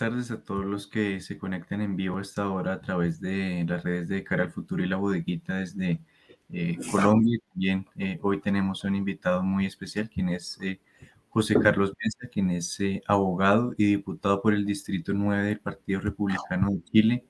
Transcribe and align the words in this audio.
Tardes 0.00 0.30
a 0.30 0.42
todos 0.42 0.64
los 0.64 0.86
que 0.86 1.20
se 1.20 1.36
conectan 1.36 1.82
en 1.82 1.94
vivo 1.94 2.16
a 2.16 2.22
esta 2.22 2.48
hora 2.48 2.72
a 2.72 2.80
través 2.80 3.20
de 3.20 3.66
las 3.68 3.84
redes 3.84 4.08
de 4.08 4.24
Cara 4.24 4.44
al 4.44 4.50
Futuro 4.50 4.82
y 4.82 4.88
la 4.88 4.96
Bodeguita 4.96 5.56
desde 5.56 6.00
eh, 6.48 6.78
Colombia. 6.90 7.38
También 7.52 7.86
eh, 7.98 8.18
hoy 8.22 8.40
tenemos 8.40 8.82
un 8.84 8.96
invitado 8.96 9.42
muy 9.42 9.66
especial, 9.66 10.08
quien 10.08 10.30
es 10.30 10.58
eh, 10.62 10.80
José 11.28 11.54
Carlos 11.60 11.92
Mesa, 12.02 12.32
quien 12.32 12.48
es 12.48 12.78
abogado 13.06 13.74
y 13.76 13.84
diputado 13.88 14.40
por 14.40 14.54
el 14.54 14.64
Distrito 14.64 15.12
9 15.12 15.44
del 15.44 15.60
Partido 15.60 16.00
Republicano 16.00 16.70
de 16.70 16.82
Chile. 16.84 17.24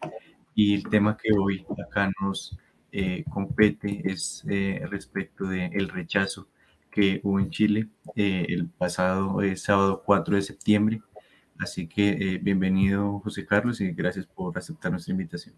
Y 0.55 0.77
el 0.77 0.85
tema 0.85 1.17
que 1.17 1.33
hoy 1.37 1.67
acá 1.85 2.09
nos 2.23 2.57
compete 3.33 4.01
es 4.05 4.45
respecto 4.89 5.45
del 5.47 5.89
rechazo 5.89 6.47
que 6.89 7.21
hubo 7.25 7.41
en 7.41 7.51
Chile 7.51 7.89
el 8.15 8.69
pasado 8.69 9.41
sábado 9.57 10.05
4 10.07 10.37
de 10.37 10.43
septiembre 10.43 11.03
Así 11.61 11.87
que 11.87 12.09
eh, 12.09 12.39
bienvenido 12.41 13.21
José 13.21 13.45
Carlos 13.45 13.83
y 13.83 13.93
gracias 13.93 14.25
por 14.25 14.57
aceptar 14.57 14.91
nuestra 14.91 15.13
invitación. 15.13 15.55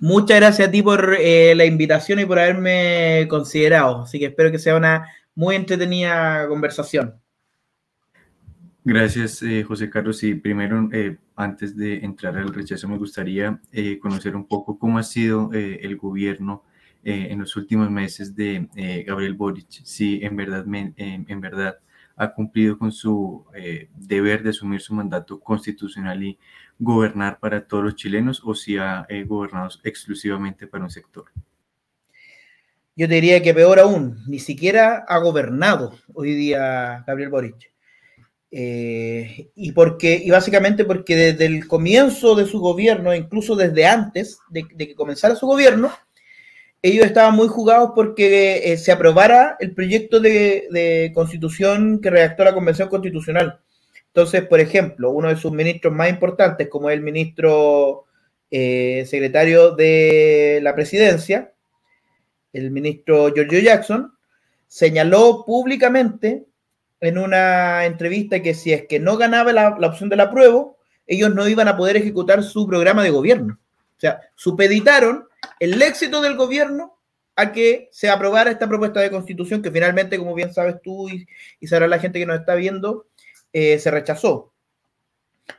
Muchas 0.00 0.40
gracias 0.40 0.68
a 0.68 0.70
ti 0.70 0.82
por 0.82 1.16
eh, 1.20 1.54
la 1.54 1.66
invitación 1.66 2.18
y 2.18 2.24
por 2.24 2.38
haberme 2.38 3.26
considerado. 3.28 4.04
Así 4.04 4.18
que 4.18 4.26
espero 4.26 4.50
que 4.50 4.58
sea 4.58 4.76
una 4.76 5.06
muy 5.34 5.54
entretenida 5.54 6.48
conversación. 6.48 7.14
Gracias, 8.82 9.42
eh, 9.42 9.62
José 9.64 9.90
Carlos. 9.90 10.22
Y 10.22 10.34
primero, 10.34 10.88
antes 11.36 11.76
de 11.76 11.96
entrar 11.98 12.38
al 12.38 12.54
rechazo, 12.54 12.88
me 12.88 12.96
gustaría 12.96 13.60
conocer 14.00 14.34
un 14.34 14.48
poco 14.48 14.78
cómo 14.78 14.98
ha 14.98 15.02
sido 15.02 15.50
el 15.52 15.94
gobierno 15.98 16.64
en 17.04 17.38
los 17.38 17.54
últimos 17.56 17.90
meses 17.90 18.34
de 18.34 18.66
Gabriel 19.06 19.34
Boric. 19.34 19.68
Si 19.84 20.24
en 20.24 20.36
verdad, 20.36 20.64
en 20.66 21.40
verdad 21.42 21.76
ha 22.20 22.34
cumplido 22.34 22.76
con 22.76 22.92
su 22.92 23.46
eh, 23.54 23.88
deber 23.94 24.42
de 24.42 24.50
asumir 24.50 24.82
su 24.82 24.92
mandato 24.92 25.40
constitucional 25.40 26.22
y 26.22 26.38
gobernar 26.78 27.40
para 27.40 27.66
todos 27.66 27.82
los 27.82 27.96
chilenos 27.96 28.42
o 28.44 28.54
si 28.54 28.76
ha 28.76 29.06
eh, 29.08 29.24
gobernado 29.24 29.70
exclusivamente 29.84 30.66
para 30.66 30.84
un 30.84 30.90
sector. 30.90 31.24
Yo 32.94 33.08
te 33.08 33.14
diría 33.14 33.42
que 33.42 33.54
peor 33.54 33.78
aún, 33.78 34.22
ni 34.28 34.38
siquiera 34.38 35.02
ha 35.08 35.16
gobernado 35.16 35.94
hoy 36.12 36.34
día 36.34 37.04
Gabriel 37.06 37.30
Boric. 37.30 37.72
Eh, 38.50 39.50
y, 39.54 39.72
porque, 39.72 40.20
y 40.22 40.28
básicamente 40.30 40.84
porque 40.84 41.16
desde 41.16 41.46
el 41.46 41.66
comienzo 41.66 42.34
de 42.34 42.44
su 42.44 42.60
gobierno, 42.60 43.14
incluso 43.14 43.56
desde 43.56 43.86
antes 43.86 44.40
de 44.50 44.66
que 44.68 44.94
comenzara 44.94 45.36
su 45.36 45.46
gobierno, 45.46 45.90
ellos 46.82 47.06
estaban 47.06 47.34
muy 47.34 47.48
jugados 47.48 47.92
porque 47.94 48.72
eh, 48.72 48.78
se 48.78 48.92
aprobara 48.92 49.56
el 49.60 49.74
proyecto 49.74 50.20
de, 50.20 51.10
constitución 51.14 52.00
que 52.00 52.10
redactó 52.10 52.44
la 52.44 52.54
Convención 52.54 52.88
Constitucional. 52.88 53.60
Entonces, 54.06 54.46
por 54.46 54.60
ejemplo, 54.60 55.10
uno 55.10 55.28
de 55.28 55.36
sus 55.36 55.52
ministros 55.52 55.92
más 55.92 56.08
importantes, 56.08 56.68
como 56.68 56.90
el 56.90 57.02
ministro 57.02 58.06
eh, 58.50 59.04
secretario 59.06 59.72
de 59.72 60.60
la 60.62 60.74
presidencia, 60.74 61.52
el 62.52 62.70
ministro 62.70 63.32
Giorgio 63.32 63.60
Jackson, 63.60 64.14
señaló 64.66 65.44
públicamente 65.46 66.46
en 67.00 67.18
una 67.18 67.84
entrevista 67.84 68.42
que 68.42 68.54
si 68.54 68.72
es 68.72 68.86
que 68.86 68.98
no 68.98 69.16
ganaba 69.16 69.52
la, 69.52 69.76
la 69.78 69.86
opción 69.86 70.08
del 70.08 70.20
apruebo, 70.20 70.78
ellos 71.06 71.34
no 71.34 71.46
iban 71.48 71.68
a 71.68 71.76
poder 71.76 71.96
ejecutar 71.96 72.42
su 72.42 72.66
programa 72.66 73.02
de 73.02 73.10
gobierno. 73.10 73.58
O 73.96 74.00
sea, 74.00 74.20
supeditaron 74.34 75.29
el 75.58 75.80
éxito 75.80 76.20
del 76.20 76.36
gobierno 76.36 76.98
a 77.36 77.52
que 77.52 77.88
se 77.92 78.10
aprobara 78.10 78.50
esta 78.50 78.68
propuesta 78.68 79.00
de 79.00 79.10
constitución 79.10 79.62
que 79.62 79.70
finalmente, 79.70 80.18
como 80.18 80.34
bien 80.34 80.52
sabes 80.52 80.76
tú 80.82 81.08
y, 81.08 81.26
sabrá 81.66 81.86
la 81.86 81.98
gente 81.98 82.18
que 82.18 82.26
nos 82.26 82.40
está 82.40 82.54
viendo, 82.54 83.06
eh, 83.52 83.78
se 83.78 83.90
rechazó. 83.90 84.52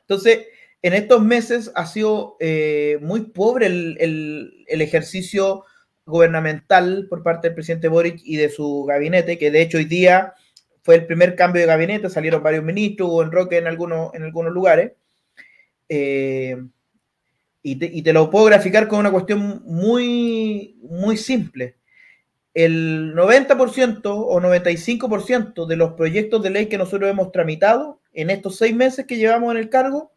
Entonces, 0.01 0.47
en 0.81 0.93
estos 0.93 1.23
meses 1.23 1.71
ha 1.75 1.85
sido 1.85 2.37
eh, 2.39 2.97
muy 3.01 3.21
pobre 3.21 3.67
el, 3.67 4.65
ejercicio 4.67 5.63
gubernamental 6.05 7.07
por 7.09 7.23
parte 7.23 7.47
del 7.47 7.55
presidente 7.55 7.87
Boric 7.87 8.19
y 8.23 8.37
de 8.37 8.49
su 8.49 8.83
gabinete, 8.85 9.37
que 9.37 9.51
de 9.51 9.61
hecho 9.61 9.77
hoy 9.77 9.85
día 9.85 10.33
fue 10.83 10.95
el 10.95 11.05
primer 11.05 11.35
cambio 11.35 11.61
de 11.61 11.67
gabinete, 11.67 12.09
salieron 12.09 12.41
varios 12.41 12.63
ministros, 12.63 13.09
hubo 13.09 13.21
enroque 13.21 13.57
en 13.57 13.67
algunos, 13.67 14.13
en 14.15 14.23
algunos 14.23 14.51
lugares. 14.51 14.93
Eh, 15.87 16.57
y 17.63 18.01
te, 18.01 18.13
lo 18.13 18.29
puedo 18.29 18.45
graficar 18.45 18.87
con 18.87 18.99
una 18.99 19.11
cuestión 19.11 19.61
muy, 19.65 20.79
muy 20.81 21.17
simple. 21.17 21.77
El 22.53 23.13
90% 23.15 24.01
o 24.05 24.41
95% 24.41 25.65
de 25.65 25.75
los 25.75 25.93
proyectos 25.93 26.41
de 26.43 26.49
ley 26.49 26.65
que 26.67 26.77
nosotros 26.77 27.09
hemos 27.09 27.31
tramitado 27.31 28.01
en 28.13 28.29
estos 28.29 28.57
seis 28.57 28.75
meses 28.75 29.05
que 29.05 29.17
llevamos 29.17 29.51
en 29.51 29.57
el 29.57 29.69
cargo, 29.69 30.11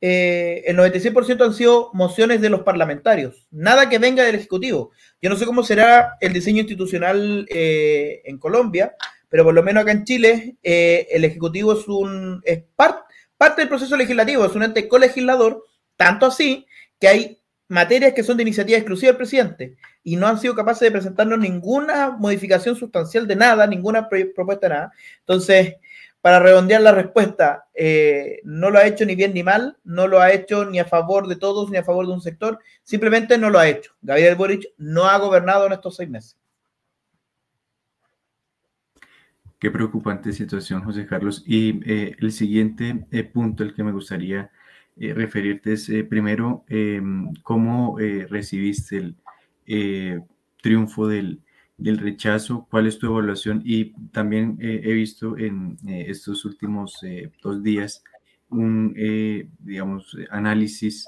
eh, 0.00 0.62
el 0.66 0.78
96% 0.78 1.44
han 1.44 1.54
sido 1.54 1.90
mociones 1.92 2.40
de 2.40 2.48
los 2.48 2.62
parlamentarios, 2.62 3.46
nada 3.50 3.90
que 3.90 3.98
venga 3.98 4.24
del 4.24 4.36
Ejecutivo. 4.36 4.92
Yo 5.20 5.28
no 5.28 5.36
sé 5.36 5.44
cómo 5.44 5.62
será 5.62 6.16
el 6.20 6.32
diseño 6.32 6.60
institucional 6.60 7.46
eh, 7.50 8.22
en 8.24 8.38
Colombia, 8.38 8.94
pero 9.28 9.44
por 9.44 9.54
lo 9.54 9.62
menos 9.62 9.82
acá 9.82 9.92
en 9.92 10.04
Chile, 10.04 10.56
eh, 10.62 11.06
el 11.10 11.24
Ejecutivo 11.24 11.74
es, 11.74 11.86
un, 11.86 12.40
es 12.44 12.64
parte 12.74 13.60
del 13.60 13.68
proceso 13.68 13.96
legislativo, 13.96 14.44
es 14.46 14.54
un 14.54 14.62
ente 14.62 14.88
colegislador, 14.88 15.64
tanto 15.96 16.26
así 16.26 16.66
que 17.00 17.08
hay 17.08 17.38
materias 17.66 18.12
que 18.12 18.22
son 18.22 18.36
de 18.36 18.42
iniciativa 18.42 18.78
exclusiva 18.78 19.10
del 19.10 19.16
presidente 19.16 19.76
y 20.02 20.16
no 20.16 20.26
han 20.26 20.38
sido 20.38 20.54
capaces 20.54 20.80
de 20.82 20.90
presentarnos 20.90 21.38
ninguna 21.38 22.10
modificación 22.10 22.76
sustancial 22.76 23.26
de 23.26 23.36
nada, 23.36 23.66
ninguna 23.66 24.08
propuesta 24.08 24.68
de 24.68 24.74
nada. 24.74 24.92
Entonces, 25.20 25.76
para 26.20 26.40
redondear 26.40 26.82
la 26.82 26.92
respuesta, 26.92 27.64
eh, 27.72 28.40
no 28.44 28.70
lo 28.70 28.78
ha 28.78 28.86
hecho 28.86 29.06
ni 29.06 29.14
bien 29.14 29.32
ni 29.32 29.42
mal, 29.42 29.78
no 29.84 30.06
lo 30.06 30.20
ha 30.20 30.32
hecho 30.32 30.66
ni 30.66 30.78
a 30.78 30.84
favor 30.84 31.26
de 31.28 31.36
todos 31.36 31.70
ni 31.70 31.78
a 31.78 31.84
favor 31.84 32.06
de 32.06 32.12
un 32.12 32.20
sector, 32.20 32.58
simplemente 32.82 33.38
no 33.38 33.48
lo 33.48 33.58
ha 33.58 33.68
hecho. 33.68 33.92
Gabriel 34.02 34.34
Boric 34.34 34.66
no 34.76 35.06
ha 35.06 35.16
gobernado 35.18 35.66
en 35.66 35.72
estos 35.72 35.96
seis 35.96 36.10
meses. 36.10 36.36
Qué 39.58 39.70
preocupante 39.70 40.32
situación, 40.32 40.82
José 40.82 41.06
Carlos. 41.06 41.44
Y 41.46 41.80
eh, 41.90 42.16
el 42.18 42.32
siguiente 42.32 43.06
eh, 43.10 43.24
punto, 43.24 43.62
el 43.62 43.74
que 43.74 43.84
me 43.84 43.92
gustaría 43.92 44.50
eh, 45.00 45.14
referirte 45.14 45.72
es 45.72 45.88
eh, 45.88 46.04
primero 46.04 46.62
em, 46.68 47.32
cómo 47.42 47.98
eh, 47.98 48.26
recibiste 48.28 48.98
el 49.66 50.24
triunfo 50.60 51.08
del, 51.08 51.40
del, 51.78 51.96
rechazo, 51.96 52.66
cuál 52.70 52.86
es 52.86 52.98
tu 52.98 53.06
evaluación 53.06 53.62
y 53.64 53.92
también 54.10 54.58
he 54.60 54.92
visto 54.92 55.38
en 55.38 55.78
estos 55.86 56.44
últimos 56.44 56.98
dos 57.40 57.62
días 57.62 58.02
un, 58.48 58.92
digamos, 59.60 60.16
análisis 60.30 61.06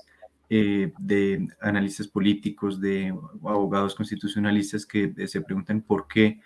de 0.48 1.48
analistas 1.60 2.06
políticos, 2.06 2.80
de 2.80 3.08
abogados 3.42 3.96
constitucionalistas 3.96 4.86
que 4.86 5.12
se 5.26 5.40
preguntan 5.40 5.82
por 5.82 6.06
qué 6.06 6.40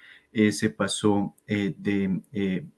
se 0.52 0.70
pasó 0.70 1.34
de 1.46 2.22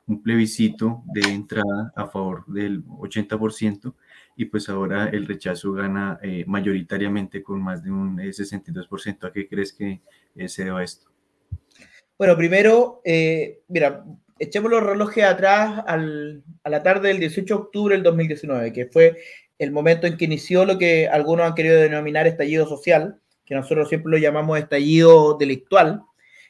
un 0.07 0.23
plebiscito 0.23 1.05
de 1.15 1.21
entrada 1.33 1.93
a 1.95 2.09
favor 2.09 2.45
del 2.49 2.84
80% 2.84 3.95
y 4.38 4.44
pues 4.44 4.69
ahora 4.69 5.09
el 5.12 5.26
rechazo 5.26 5.72
gana 5.72 6.21
eh, 6.22 6.44
mayoritariamente 6.47 7.43
con 7.43 7.60
más 7.60 7.82
de 7.82 7.91
un 7.91 8.19
62%. 8.19 9.06
Eh, 9.25 9.26
¿A 9.26 9.32
qué 9.32 9.49
crees 9.49 9.72
que 9.72 10.00
eh, 10.37 10.49
se 10.49 10.65
deba 10.65 10.84
esto? 10.84 11.09
Bueno, 12.16 12.37
primero, 12.37 13.03
mira, 13.66 14.04
echemos 14.38 14.71
los 14.71 14.84
relojes 14.84 15.25
atrás 15.25 15.82
a 15.87 16.71
la 16.71 16.83
tarde 16.84 17.09
del 17.09 17.18
18 17.18 17.53
de 17.53 17.60
octubre 17.60 17.95
del 17.97 18.04
2019, 18.04 18.72
que 18.72 18.86
fue 18.86 19.18
el 19.59 19.72
momento 19.72 20.07
en 20.07 20.16
que 20.16 20.27
inició 20.27 20.65
lo 20.65 20.78
que 20.78 21.09
algunos 21.09 21.45
han 21.45 21.54
querido 21.54 21.74
denominar 21.77 22.28
estallido 22.28 22.68
social, 22.68 23.21
que 23.45 23.57
nosotros 23.57 23.89
siempre 23.89 24.13
lo 24.13 24.18
llamamos 24.18 24.57
estallido 24.57 25.36
delictual, 25.36 26.03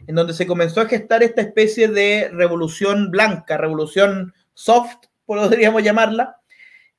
en 0.07 0.15
donde 0.15 0.35
se 0.35 0.47
comenzó 0.47 0.83
a 0.83 0.89
gestar 0.89 1.23
esta 1.23 1.41
especie 1.41 1.89
de 1.89 2.29
revolución 2.35 3.11
blanca, 3.11 3.57
revolución 3.57 4.35
soft, 4.53 5.07
podríamos 5.25 5.83
llamarla, 5.83 6.37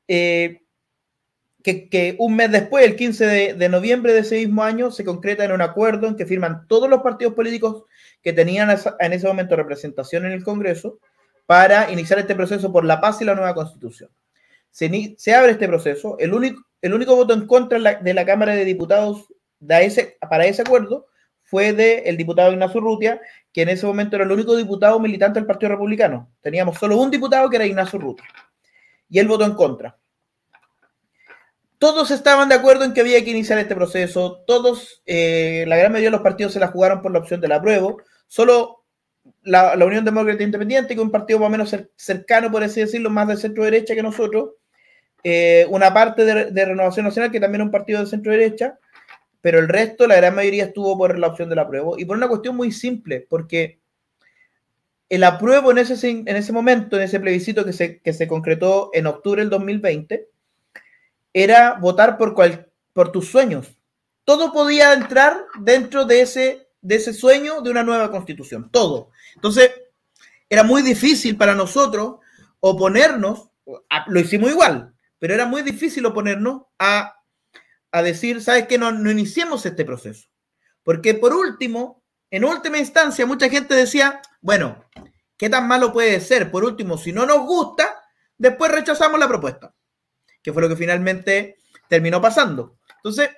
eh, 0.08 0.64
que, 1.90 2.16
un 2.20 2.36
mes 2.36 2.52
después, 2.52 2.86
el 2.86 2.96
15 2.96 3.56
de, 3.56 3.70
noviembre 3.70 4.14
de 4.14 4.20
ese 4.20 4.36
mismo 4.36 4.64
año, 4.64 4.92
se 4.92 5.04
concreta 5.04 5.44
en 5.44 5.52
un 5.52 5.62
acuerdo 5.62 6.08
en 6.08 6.16
que 6.16 6.26
firman 6.26 6.68
todos 6.68 6.90
los 6.90 7.02
partidos 7.02 7.34
políticos 7.34 7.84
que 8.22 8.34
tenían 8.34 8.70
en 9.00 9.14
ese 9.14 9.28
momento 9.28 9.56
representación 9.56 10.26
en 10.26 10.32
el 10.32 10.44
Congreso 10.44 11.00
para 11.46 11.92
iniciar 11.92 12.20
este 12.20 12.36
proceso 12.36 12.72
por 12.72 12.86
la 12.86 13.02
paz 13.02 13.22
y 13.22 13.26
la 13.26 13.36
nueva 13.36 13.56
constitución. 13.56 14.10
Se, 14.72 15.34
abre 15.34 15.52
este 15.52 15.68
proceso, 15.68 16.18
el 16.20 16.34
único, 16.34 16.62
el 16.82 16.94
único 16.94 17.16
voto 17.16 17.34
en 17.34 17.48
contra 17.48 17.96
de 17.96 18.14
la 18.14 18.26
Cámara 18.26 18.56
de 18.56 18.66
Diputados 18.66 19.28
para 19.60 20.46
ese 20.46 20.62
acuerdo 20.62 21.08
fue 21.44 21.74
del 21.74 22.04
el 22.06 22.18
diputado 22.18 22.52
Ignacio 22.52 22.80
Rutia, 22.80 23.20
que 23.52 23.64
en 23.64 23.70
ese 23.70 23.86
momento 23.86 24.16
era 24.16 24.26
el 24.26 24.32
único 24.32 24.56
diputado 24.56 25.00
militante 25.00 25.40
del 25.40 25.48
Partido 25.48 25.72
Republicano. 25.72 26.32
Teníamos 26.42 26.78
solo 26.78 26.98
un 26.98 27.10
diputado 27.10 27.50
que 27.50 27.56
era 27.56 27.66
Ignacio 27.66 28.00
Rutia. 28.00 28.26
Y 29.10 29.18
él 29.18 29.28
votó 29.28 29.46
en 29.46 29.56
contra 29.56 29.98
todos 31.80 32.12
estaban 32.12 32.50
de 32.50 32.56
acuerdo 32.56 32.84
en 32.84 32.94
que 32.94 33.02
había 33.02 33.24
que 33.24 33.32
iniciar 33.32 33.58
este 33.58 33.74
proceso, 33.74 34.44
todos, 34.46 35.02
eh, 35.06 35.64
la 35.68 35.78
gran 35.78 35.94
mayoría 35.94 36.10
de 36.10 36.18
los 36.18 36.22
partidos 36.22 36.54
se 36.54 36.60
la 36.60 36.68
jugaron 36.68 37.02
por 37.02 37.12
la 37.12 37.20
opción 37.20 37.40
del 37.40 37.54
apruebo, 37.54 38.02
solo 38.28 38.84
la, 39.44 39.74
Unión 39.86 40.04
Demócrata 40.04 40.44
Independiente, 40.44 40.94
que 40.94 41.00
es 41.00 41.06
un 41.06 41.12
partido 41.12 41.40
más 41.40 41.48
o 41.48 41.52
menos 41.52 41.76
cercano, 41.96 42.52
por 42.52 42.64
así 42.64 42.82
decirlo, 42.82 43.10
más 43.10 43.30
de 43.30 43.38
centro 43.38 43.64
derecha 43.64 43.96
que 43.96 44.04
nosotros, 44.04 44.52
eh, 45.24 45.66
una 45.70 45.94
parte 45.94 46.26
de, 46.26 46.66
Renovación 46.66 47.06
Nacional, 47.06 47.32
que 47.32 47.40
también 47.40 47.62
es 47.62 47.66
un 47.66 47.72
partido 47.72 48.02
de 48.02 48.08
centro 48.08 48.34
derecha, 48.34 48.78
pero 49.40 49.60
el 49.60 49.70
resto, 49.70 50.06
la 50.06 50.18
gran 50.18 50.36
mayoría 50.36 50.66
estuvo 50.66 50.98
por 50.98 51.18
la 51.18 51.28
opción 51.28 51.48
del 51.48 51.60
apruebo. 51.60 51.98
Y 51.98 52.04
por 52.04 52.18
una 52.18 52.28
cuestión 52.28 52.58
muy 52.58 52.74
simple, 52.74 53.26
porque 53.30 53.80
el 55.08 55.24
apruebo 55.24 55.72
en 55.72 55.78
ese, 55.78 56.10
en 56.10 56.28
ese 56.28 56.52
momento, 56.52 56.98
en 56.98 57.04
ese 57.04 57.22
plebiscito 57.22 57.64
que 57.64 57.72
se, 57.72 58.02
que 58.02 58.12
se 58.12 58.28
concretó 58.28 58.90
en 58.94 59.08
octubre 59.08 59.42
del 59.42 59.50
2020, 59.50 60.28
era 61.34 61.74
votar 61.80 62.18
por, 62.18 62.34
cual, 62.34 62.72
por 62.94 63.12
tus 63.12 63.28
sueños. 63.28 63.78
Todo 64.24 64.52
podía 64.52 64.94
entrar 64.94 65.46
dentro 65.60 66.06
de 66.06 66.22
ese, 66.22 66.70
de 66.82 66.96
ese 66.96 67.14
sueño 67.14 67.62
de 67.62 67.72
una 67.72 67.84
nueva 67.84 68.12
constitución, 68.12 68.70
todo. 68.72 69.12
Entonces, 69.36 69.72
era 70.50 70.64
muy 70.64 70.82
difícil 70.82 71.38
para 71.38 71.56
nosotros 71.56 72.18
oponernos, 72.60 73.50
lo 74.08 74.20
hicimos 74.20 74.50
igual, 74.50 74.94
pero 75.20 75.34
era 75.34 75.46
muy 75.46 75.62
difícil 75.62 76.06
oponernos 76.06 76.64
a, 76.80 77.16
decir, 78.04 78.42
¿sabes 78.42 78.68
qué? 78.68 78.78
No, 78.78 78.92
no 78.92 79.12
iniciemos 79.12 79.66
este 79.66 79.86
proceso. 79.86 80.28
Porque 80.84 81.14
por 81.14 81.34
último, 81.34 82.04
en 82.32 82.46
última 82.46 82.78
instancia, 82.78 83.26
mucha 83.26 83.50
gente 83.50 83.76
decía, 83.76 84.22
bueno, 84.42 84.86
¿qué 85.38 85.50
tan 85.50 85.68
malo 85.68 85.94
puede 85.94 86.20
ser? 86.20 86.50
Por 86.50 86.64
último, 86.64 86.98
si 86.98 87.12
no 87.12 87.26
nos 87.26 87.46
gusta, 87.46 88.04
después 88.38 88.72
rechazamos 88.72 89.20
la 89.20 89.28
propuesta, 89.28 89.76
que 90.42 90.54
fue 90.54 90.62
lo 90.62 90.70
que 90.70 90.76
finalmente 90.76 91.58
terminó 91.88 92.22
pasando. 92.22 92.78
Entonces, 92.98 93.30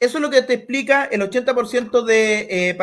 eso 0.00 0.18
es 0.18 0.22
lo 0.22 0.30
que 0.30 0.42
te 0.42 0.54
explica 0.54 1.04
el 1.06 1.22
80% 1.22 2.04
de, 2.04 2.70
eh, 2.70 2.78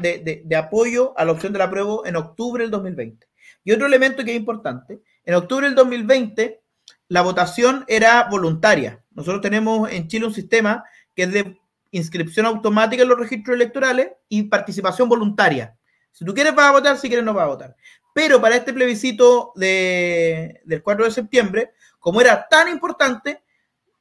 de, 0.00 0.42
de, 0.44 0.56
apoyo 0.56 1.16
a 1.16 1.24
la 1.24 1.32
opción 1.32 1.52
de 1.52 1.60
la 1.60 1.70
prueba 1.70 2.00
en 2.04 2.16
octubre 2.16 2.64
del 2.64 2.70
2020. 2.72 3.26
Y 3.64 3.72
otro 3.72 3.86
elemento 3.86 4.24
que 4.24 4.32
es 4.32 4.36
importante, 4.36 5.00
en 5.24 5.34
octubre 5.34 5.66
del 5.66 5.76
2020 5.76 6.60
la 7.08 7.22
votación 7.22 7.84
era 7.86 8.24
voluntaria. 8.28 9.02
Nosotros 9.12 9.40
tenemos 9.40 9.90
en 9.90 10.08
Chile 10.08 10.26
un 10.26 10.34
sistema 10.34 10.84
que 11.14 11.24
es 11.24 11.32
de 11.32 11.60
inscripción 11.92 12.46
automática 12.46 13.02
en 13.02 13.08
los 13.08 13.18
registros 13.18 13.54
electorales 13.54 14.10
y 14.28 14.44
participación 14.44 15.08
voluntaria. 15.08 15.76
Si 16.10 16.24
tú 16.24 16.34
quieres 16.34 16.54
vas 16.54 16.66
a 16.66 16.72
votar, 16.72 16.98
si 16.98 17.08
quieres 17.08 17.24
no 17.24 17.32
vas 17.32 17.44
a 17.44 17.48
votar. 17.48 17.76
Pero 18.16 18.40
para 18.40 18.56
este 18.56 18.72
plebiscito 18.72 19.52
de, 19.56 20.62
del 20.64 20.82
4 20.82 21.04
de 21.04 21.10
septiembre, 21.10 21.72
como 21.98 22.22
era 22.22 22.48
tan 22.48 22.66
importante, 22.66 23.42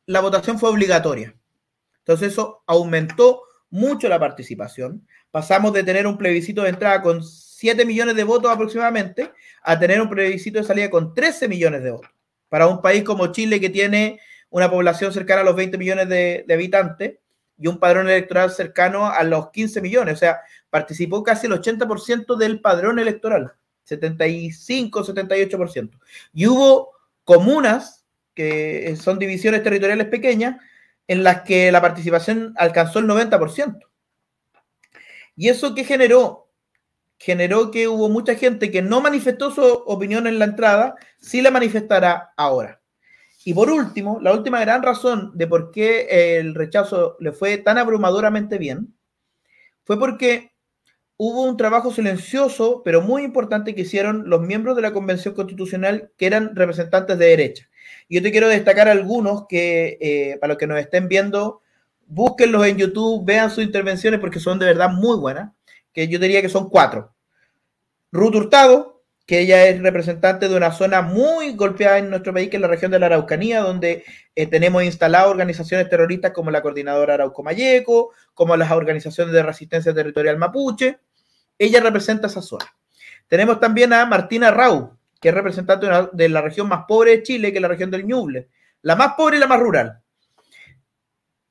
la 0.05 0.21
votación 0.21 0.57
fue 0.57 0.69
obligatoria. 0.69 1.35
Entonces 1.97 2.31
eso 2.31 2.63
aumentó 2.65 3.41
mucho 3.69 4.07
la 4.07 4.17
participación. 4.17 5.05
Pasamos 5.31 5.73
de 5.73 5.83
tener 5.83 6.07
un 6.07 6.17
plebiscito 6.17 6.63
de 6.63 6.69
entrada 6.69 7.01
con 7.01 7.25
7 7.25 7.83
millones 7.83 8.15
de 8.15 8.23
votos 8.23 8.49
aproximadamente 8.49 9.33
a 9.61 9.77
tener 9.77 9.99
un 9.99 10.09
plebiscito 10.09 10.59
de 10.59 10.63
salida 10.63 10.89
con 10.89 11.13
13 11.13 11.49
millones 11.49 11.83
de 11.83 11.91
votos. 11.91 12.11
Para 12.47 12.67
un 12.67 12.81
país 12.81 13.03
como 13.03 13.33
Chile 13.33 13.59
que 13.59 13.69
tiene 13.69 14.21
una 14.49 14.71
población 14.71 15.11
cercana 15.11 15.41
a 15.41 15.43
los 15.43 15.57
20 15.57 15.77
millones 15.77 16.07
de, 16.07 16.45
habitantes 16.53 17.19
y 17.57 17.67
un 17.67 17.79
padrón 17.79 18.07
electoral 18.07 18.49
cercano 18.49 19.07
a 19.07 19.21
los 19.25 19.51
15 19.51 19.81
millones. 19.81 20.13
O 20.13 20.17
sea, 20.19 20.39
participó 20.69 21.21
casi 21.21 21.47
el 21.47 21.53
80% 21.61 22.37
del 22.37 22.61
padrón 22.61 22.97
electoral, 22.97 23.55
75, 23.85 25.05
78%. 25.05 25.99
Y 26.33 26.47
hubo 26.47 26.91
comunas 27.23 28.05
que 28.33 28.95
son 28.99 29.17
divisiones 29.17 29.63
territoriales 29.63 30.07
pequeñas 30.07 30.57
en 31.07 31.23
las 31.23 31.41
que 31.41 31.71
la 31.71 31.81
participación 31.81 32.53
alcanzó 32.57 32.99
el 32.99 33.05
90%. 33.07 33.79
¿Y 35.37 35.49
eso 35.49 35.73
qué 35.73 35.83
generó? 35.83 36.49
Generó 37.17 37.71
que 37.71 37.87
hubo 37.87 38.09
mucha 38.09 38.35
gente 38.35 38.71
que 38.71 38.81
no 38.81 39.01
manifestó 39.01 39.51
su 39.51 39.61
opinión 39.61 40.27
en 40.27 40.39
la 40.39 40.45
entrada, 40.45 40.95
sí 41.17 41.41
la 41.41 41.51
manifestará 41.51 42.33
ahora. 42.35 42.81
Y 43.45 43.53
por 43.53 43.69
último, 43.69 44.19
la 44.21 44.33
última 44.33 44.59
gran 44.59 44.81
razón 44.81 45.31
de 45.35 45.47
por 45.47 45.71
qué 45.71 46.37
el 46.39 46.55
rechazo 46.55 47.15
le 47.19 47.31
fue 47.31 47.57
tan 47.59 47.77
abrumadoramente 47.77 48.57
bien 48.57 48.95
fue 49.83 49.99
porque 49.99 50.54
hubo 51.17 51.43
un 51.43 51.57
trabajo 51.57 51.91
silencioso, 51.91 52.81
pero 52.83 53.01
muy 53.01 53.23
importante 53.23 53.73
que 53.73 53.81
hicieron 53.81 54.29
los 54.29 54.41
miembros 54.41 54.75
de 54.75 54.81
la 54.81 54.93
Convención 54.93 55.33
Constitucional 55.33 56.11
que 56.17 56.27
eran 56.27 56.55
representantes 56.55 57.17
de 57.17 57.25
derecha. 57.27 57.69
Yo 58.09 58.21
te 58.21 58.31
quiero 58.31 58.49
destacar 58.49 58.87
algunos 58.87 59.45
que, 59.47 59.97
eh, 60.01 60.37
para 60.39 60.53
los 60.53 60.57
que 60.57 60.67
nos 60.67 60.79
estén 60.79 61.07
viendo, 61.07 61.61
búsquenlos 62.07 62.65
en 62.67 62.77
YouTube, 62.77 63.25
vean 63.25 63.49
sus 63.49 63.63
intervenciones 63.63 64.19
porque 64.19 64.39
son 64.39 64.59
de 64.59 64.65
verdad 64.65 64.89
muy 64.89 65.17
buenas, 65.17 65.51
que 65.93 66.07
yo 66.07 66.19
diría 66.19 66.41
que 66.41 66.49
son 66.49 66.69
cuatro. 66.69 67.13
Ruth 68.11 68.35
Hurtado, 68.35 69.03
que 69.25 69.39
ella 69.39 69.65
es 69.67 69.81
representante 69.81 70.47
de 70.47 70.55
una 70.55 70.71
zona 70.71 71.01
muy 71.01 71.53
golpeada 71.53 71.97
en 71.97 72.09
nuestro 72.09 72.33
país, 72.33 72.49
que 72.49 72.57
es 72.57 72.61
la 72.61 72.67
región 72.67 72.91
de 72.91 72.99
la 72.99 73.07
Araucanía, 73.07 73.61
donde 73.61 74.03
eh, 74.35 74.47
tenemos 74.47 74.83
instaladas 74.83 75.29
organizaciones 75.29 75.89
terroristas 75.89 76.31
como 76.31 76.51
la 76.51 76.61
Coordinadora 76.61 77.15
Arauco 77.15 77.41
Mayeco, 77.41 78.11
como 78.33 78.55
las 78.55 78.71
organizaciones 78.71 79.33
de 79.33 79.41
resistencia 79.41 79.93
territorial 79.93 80.37
mapuche. 80.37 80.99
Ella 81.57 81.79
representa 81.79 82.27
esa 82.27 82.41
zona. 82.41 82.65
Tenemos 83.27 83.59
también 83.59 83.93
a 83.93 84.05
Martina 84.05 84.51
Rau, 84.51 84.97
que 85.19 85.29
es 85.29 85.35
representante 85.35 85.87
de, 86.13 86.29
la 86.29 86.41
región 86.41 86.67
más 86.67 86.85
pobre 86.87 87.11
de 87.11 87.23
Chile, 87.23 87.51
que 87.51 87.57
es 87.57 87.61
la 87.61 87.67
región 87.67 87.89
del 87.89 88.05
Ñuble, 88.05 88.49
la 88.81 88.95
más 88.95 89.13
pobre 89.15 89.37
y 89.37 89.39
la 89.39 89.47
más 89.47 89.59
rural. 89.59 90.01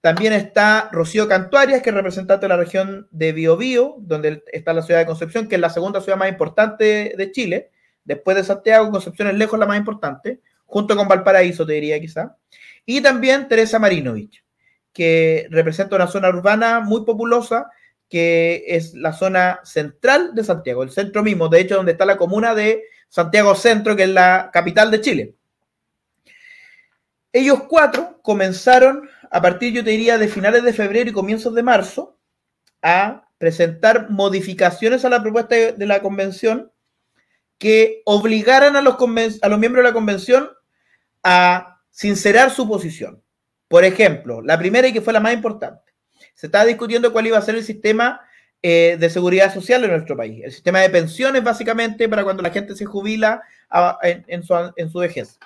También 0.01 0.35
está 0.35 0.91
Rocío 0.93 1.27
Cantuarias, 1.27 1.83
que 1.83 1.91
es 1.91 1.97
representante 1.97 2.45
de 2.45 2.49
la 2.49 2.59
región 2.59 3.09
de 3.11 3.33
Biobío, 3.33 3.97
donde 3.99 4.45
está 4.53 4.75
la 4.75 4.83
ciudad 4.83 5.01
de 5.01 5.07
Concepción, 5.07 5.49
que 5.49 5.55
es 5.55 5.61
la 5.61 5.71
segunda 5.71 6.01
ciudad 6.03 6.19
más 6.19 6.29
importante 6.29 7.15
de 7.17 7.33
Chile. 7.33 7.71
Después 8.05 8.37
de 8.37 8.45
Santiago, 8.45 8.91
Concepción 8.91 9.29
es 9.29 9.35
lejos 9.35 9.59
la 9.59 9.67
más 9.67 9.79
importante, 9.79 10.41
junto 10.67 10.95
con 10.95 11.09
Valparaíso, 11.09 11.65
te 11.65 11.73
diría 11.73 11.99
quizá. 11.99 12.37
Y 12.85 13.01
también 13.01 13.49
Teresa 13.49 13.79
Marinovich, 13.79 14.45
que 14.93 15.49
representa 15.51 15.97
una 15.97 16.07
zona 16.07 16.29
urbana 16.29 16.81
muy 16.81 17.05
populosa 17.07 17.71
que 18.15 18.63
es 18.69 18.95
la 18.95 19.13
zona 19.13 19.59
central 19.65 20.37
de 20.37 20.45
Santiago, 20.45 20.85
el 20.85 20.93
centro 20.93 21.25
mismo, 21.25 21.49
de 21.49 21.59
hecho, 21.59 21.75
donde 21.75 21.91
está 21.91 22.05
la 22.05 22.17
comuna 22.17 22.55
de 22.55 22.85
Santiago 23.09 23.57
Centro, 23.57 23.97
que 23.97 24.05
es 24.05 24.09
la 24.09 24.51
capital 24.53 24.93
de 24.93 25.01
Chile. 25.01 25.35
Ellos 27.33 27.65
cuatro 27.69 28.21
comenzaron 28.23 29.11
a 29.33 29.43
partir, 29.43 29.73
yo 29.73 29.83
te 29.83 29.91
diría, 29.91 30.17
de 30.17 30.29
finales 30.29 30.63
de 30.63 30.73
febrero 30.73 31.11
y 31.11 31.13
comienzos 31.13 31.57
de 31.57 31.65
marzo, 31.65 32.17
a 32.83 33.27
presentar 33.37 34.09
modificaciones 34.11 35.05
a 35.05 35.09
la 35.09 35.21
propuesta 35.21 35.57
de 35.73 35.87
la 35.87 36.01
convención 36.01 36.71
que 37.59 38.01
obligaran 38.05 38.77
a 38.77 38.81
los, 38.81 38.95
a 39.43 39.49
los 39.49 39.59
miembros 39.59 39.83
de 39.83 39.91
la 39.91 39.93
convención 39.93 40.51
a 41.25 41.81
sincerar 41.91 42.53
su 42.53 42.69
posición. 42.69 43.25
Por 43.67 43.83
ejemplo, 43.83 44.41
la 44.41 44.57
primera 44.57 44.87
y 44.87 44.93
que 44.93 45.01
fue 45.01 45.13
la 45.13 45.19
más 45.19 45.35
importante, 45.35 45.84
se 46.35 46.47
estaba 46.47 46.65
discutiendo 46.65 47.13
cuál 47.13 47.27
iba 47.27 47.39
a 47.39 47.43
ser 47.43 47.55
el 47.55 47.65
sistema 47.65 48.21
eh, 48.67 48.97
de 48.99 49.11
seguridad 49.11 49.53
social 49.53 49.85
en 49.85 49.91
nuestro 49.91 50.17
país, 50.17 50.43
el 50.43 50.51
sistema 50.51 50.81
de 50.81 50.89
pensiones 50.89 51.45
básicamente 51.45 52.09
para 52.09 52.25
cuando 52.25 52.43
la 52.43 52.51
gente 52.51 52.75
se 52.75 52.87
jubila 52.87 53.43
en, 54.03 54.43
su, 54.43 54.99
vejez. 54.99 55.39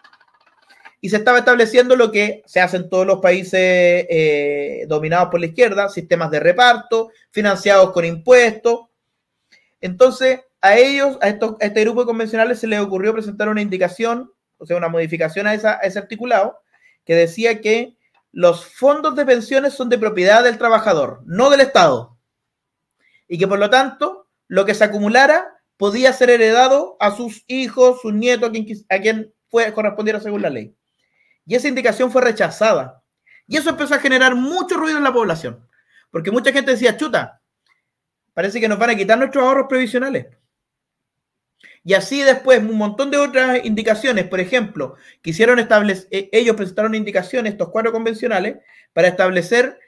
Y 1.01 1.09
se 1.09 1.17
estaba 1.17 1.39
estableciendo 1.39 1.97
lo 1.97 2.13
que 2.13 2.43
se 2.47 2.61
hace 2.61 2.77
en 2.77 2.89
todos 2.89 3.07
los 3.07 3.21
países 3.21 3.61
eh, 3.61 4.85
dominados 4.87 5.31
por 5.31 5.41
la 5.41 5.47
izquierda, 5.47 5.89
sistemas 5.89 6.31
de 6.31 6.41
reparto, 6.41 7.11
financiados 7.31 7.91
con 7.91 8.05
impuestos. 8.05 8.83
Entonces, 9.81 10.41
a 10.61 10.77
ellos, 10.77 11.19
a, 11.21 11.29
este 11.29 11.81
grupo 11.81 12.03
de 12.03 12.07
convencionales, 12.07 12.61
se 12.61 12.69
les 12.69 12.79
ocurrió 12.79 13.13
presentar 13.13 13.49
una 13.49 13.63
indicación, 13.63 14.33
o 14.59 14.67
sea, 14.67 14.77
una 14.77 14.89
modificación 14.89 15.49
a, 15.49 15.55
esa, 15.55 15.79
a 15.79 15.81
ese 15.81 15.99
articulado, 15.99 16.61
que 17.05 17.17
decía 17.17 17.61
que 17.61 17.98
los 18.33 18.67
fondos 18.67 19.17
de 19.17 19.25
pensiones 19.25 19.75
son 19.75 19.89
de 19.89 19.99
propiedad 19.99 20.45
del 20.45 20.59
trabajador, 20.59 21.23
no 21.27 21.51
del 21.51 21.61
Estado. 21.61 22.19
Y 23.27 23.39
que 23.39 23.49
por 23.49 23.59
lo 23.59 23.71
tanto, 23.71 24.29
lo 24.47 24.65
que 24.65 24.75
se 24.75 24.85
acumulara 24.85 25.63
podía 25.77 26.13
ser 26.13 26.31
heredado 26.31 26.97
a 27.01 27.15
sus 27.15 27.45
hijos, 27.47 28.01
sus 28.01 28.13
nietos, 28.13 28.51
a 28.89 28.99
quien, 28.99 29.33
fue, 29.49 29.73
correspondiera 29.73 30.21
según 30.21 30.43
la 30.43 30.51
ley. 30.51 30.77
Y 31.47 31.55
esa 31.55 31.69
indicación 31.69 32.11
fue 32.11 32.23
rechazada. 32.23 33.03
Y 33.47 33.57
eso 33.57 33.71
empezó 33.71 33.95
a 33.95 34.01
generar 34.01 34.35
mucho 34.35 34.77
ruido 34.77 34.99
en 34.99 35.05
la 35.05 35.13
población. 35.13 35.67
Porque 36.11 36.31
mucha 36.31 36.53
gente 36.53 36.73
decía, 36.73 36.97
chuta, 36.97 37.41
parece 38.35 38.61
que 38.61 38.69
nos 38.69 38.79
van 38.79 38.91
a 38.91 38.97
quitar 38.97 39.19
nuestros 39.19 39.45
ahorros 39.45 39.67
previsionales. 39.69 40.27
Y 41.89 41.95
así 41.95 42.23
después 42.23 42.59
un 42.59 42.77
montón 42.77 43.11
de 43.11 43.17
otras 43.17 43.65
indicaciones, 43.65 44.27
por 44.27 44.41
ejemplo, 44.41 44.97
quisieron 45.23 45.59
establecer, 45.59 46.07
eh, 46.11 46.29
ellos 46.33 46.55
presentaron 46.55 46.95
indicaciones, 46.95 47.53
estos 47.53 47.71
cuatro 47.71 47.93
convencionales, 47.93 48.59
para 48.93 49.09
establecer 49.09 49.81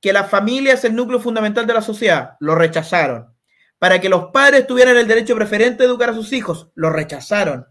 que 0.00 0.12
la 0.12 0.24
familia 0.24 0.72
es 0.72 0.82
el 0.82 0.96
núcleo 0.96 1.20
fundamental 1.20 1.64
de 1.64 1.74
la 1.74 1.80
sociedad, 1.80 2.32
lo 2.40 2.56
rechazaron. 2.56 3.28
Para 3.78 4.00
que 4.00 4.08
los 4.08 4.32
padres 4.32 4.66
tuvieran 4.66 4.96
el 4.96 5.06
derecho 5.06 5.36
preferente 5.36 5.84
de 5.84 5.88
educar 5.88 6.10
a 6.10 6.14
sus 6.14 6.32
hijos, 6.32 6.70
lo 6.74 6.90
rechazaron. 6.90 7.68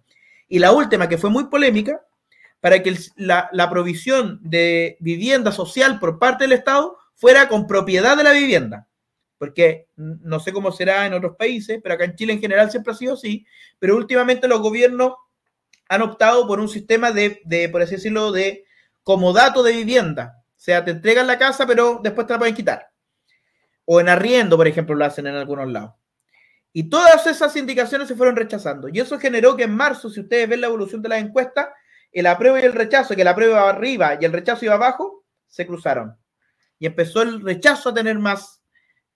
Y 0.47 0.59
la 0.59 0.71
última, 0.71 1.09
que 1.09 1.17
fue 1.17 1.29
muy 1.29 1.47
polémica, 1.49 1.99
para 2.61 2.81
que 2.81 2.97
la, 3.17 3.49
la 3.51 3.69
provisión 3.69 4.39
de 4.43 4.95
vivienda 5.01 5.51
social 5.51 5.99
por 5.99 6.19
parte 6.19 6.45
del 6.45 6.53
Estado 6.53 6.97
fuera 7.15 7.49
con 7.49 7.67
propiedad 7.67 8.15
de 8.15 8.23
la 8.23 8.31
vivienda 8.31 8.86
porque 9.37 9.87
no 9.95 10.39
sé 10.39 10.51
cómo 10.51 10.71
será 10.71 11.05
en 11.05 11.13
otros 11.13 11.35
países, 11.37 11.79
pero 11.81 11.95
acá 11.95 12.05
en 12.05 12.15
Chile 12.15 12.33
en 12.33 12.41
general 12.41 12.71
siempre 12.71 12.93
ha 12.93 12.95
sido 12.95 13.13
así, 13.13 13.45
pero 13.79 13.95
últimamente 13.95 14.47
los 14.47 14.61
gobiernos 14.61 15.13
han 15.89 16.01
optado 16.01 16.47
por 16.47 16.59
un 16.59 16.69
sistema 16.69 17.11
de, 17.11 17.41
de, 17.45 17.69
por 17.69 17.81
así 17.81 17.95
decirlo, 17.95 18.31
de 18.31 18.65
comodato 19.03 19.63
de 19.63 19.73
vivienda. 19.73 20.43
O 20.49 20.59
sea, 20.59 20.83
te 20.83 20.91
entregan 20.91 21.27
la 21.27 21.37
casa, 21.37 21.65
pero 21.65 21.99
después 22.03 22.27
te 22.27 22.33
la 22.33 22.39
pueden 22.39 22.55
quitar. 22.55 22.89
O 23.85 24.01
en 24.01 24.09
arriendo, 24.09 24.57
por 24.57 24.67
ejemplo, 24.67 24.95
lo 24.95 25.05
hacen 25.05 25.27
en 25.27 25.35
algunos 25.35 25.71
lados. 25.71 25.93
Y 26.73 26.89
todas 26.89 27.25
esas 27.25 27.55
indicaciones 27.55 28.07
se 28.07 28.15
fueron 28.15 28.35
rechazando. 28.35 28.89
Y 28.89 28.99
eso 28.99 29.17
generó 29.17 29.55
que 29.55 29.63
en 29.63 29.75
marzo, 29.75 30.09
si 30.09 30.19
ustedes 30.19 30.49
ven 30.49 30.61
la 30.61 30.67
evolución 30.67 31.01
de 31.01 31.09
las 31.09 31.19
encuestas, 31.23 31.69
el 32.11 32.27
apruebo 32.27 32.57
y 32.57 32.61
el 32.61 32.73
rechazo, 32.73 33.15
que 33.15 33.21
el 33.21 33.27
apruebo 33.27 33.53
iba 33.53 33.69
arriba 33.69 34.17
y 34.19 34.25
el 34.25 34.33
rechazo 34.33 34.65
iba 34.65 34.75
abajo, 34.75 35.25
se 35.47 35.65
cruzaron. 35.65 36.17
Y 36.79 36.85
empezó 36.85 37.21
el 37.21 37.41
rechazo 37.41 37.89
a 37.89 37.93
tener 37.93 38.19
más, 38.19 38.56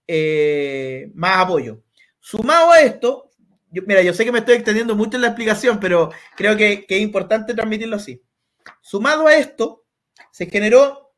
eh, 0.08 1.12
más 1.14 1.38
apoyo. 1.38 1.84
Sumado 2.20 2.72
a 2.72 2.82
esto, 2.82 3.32
mira, 3.72 4.02
yo 4.02 4.14
sé 4.14 4.26
que 4.26 4.32
me 4.32 4.40
estoy 4.40 4.56
extendiendo 4.56 4.96
mucho 4.96 5.18
en 5.18 5.22
la 5.22 5.28
explicación, 5.28 5.80
pero 5.80 6.12
creo 6.36 6.56
que, 6.58 6.86
es 6.88 7.02
importante 7.02 7.54
transmitirlo 7.54 7.96
así. 7.96 8.22
Sumado 8.82 9.28
a 9.28 9.36
esto, 9.36 9.86
se 10.32 10.48
generó 10.48 11.14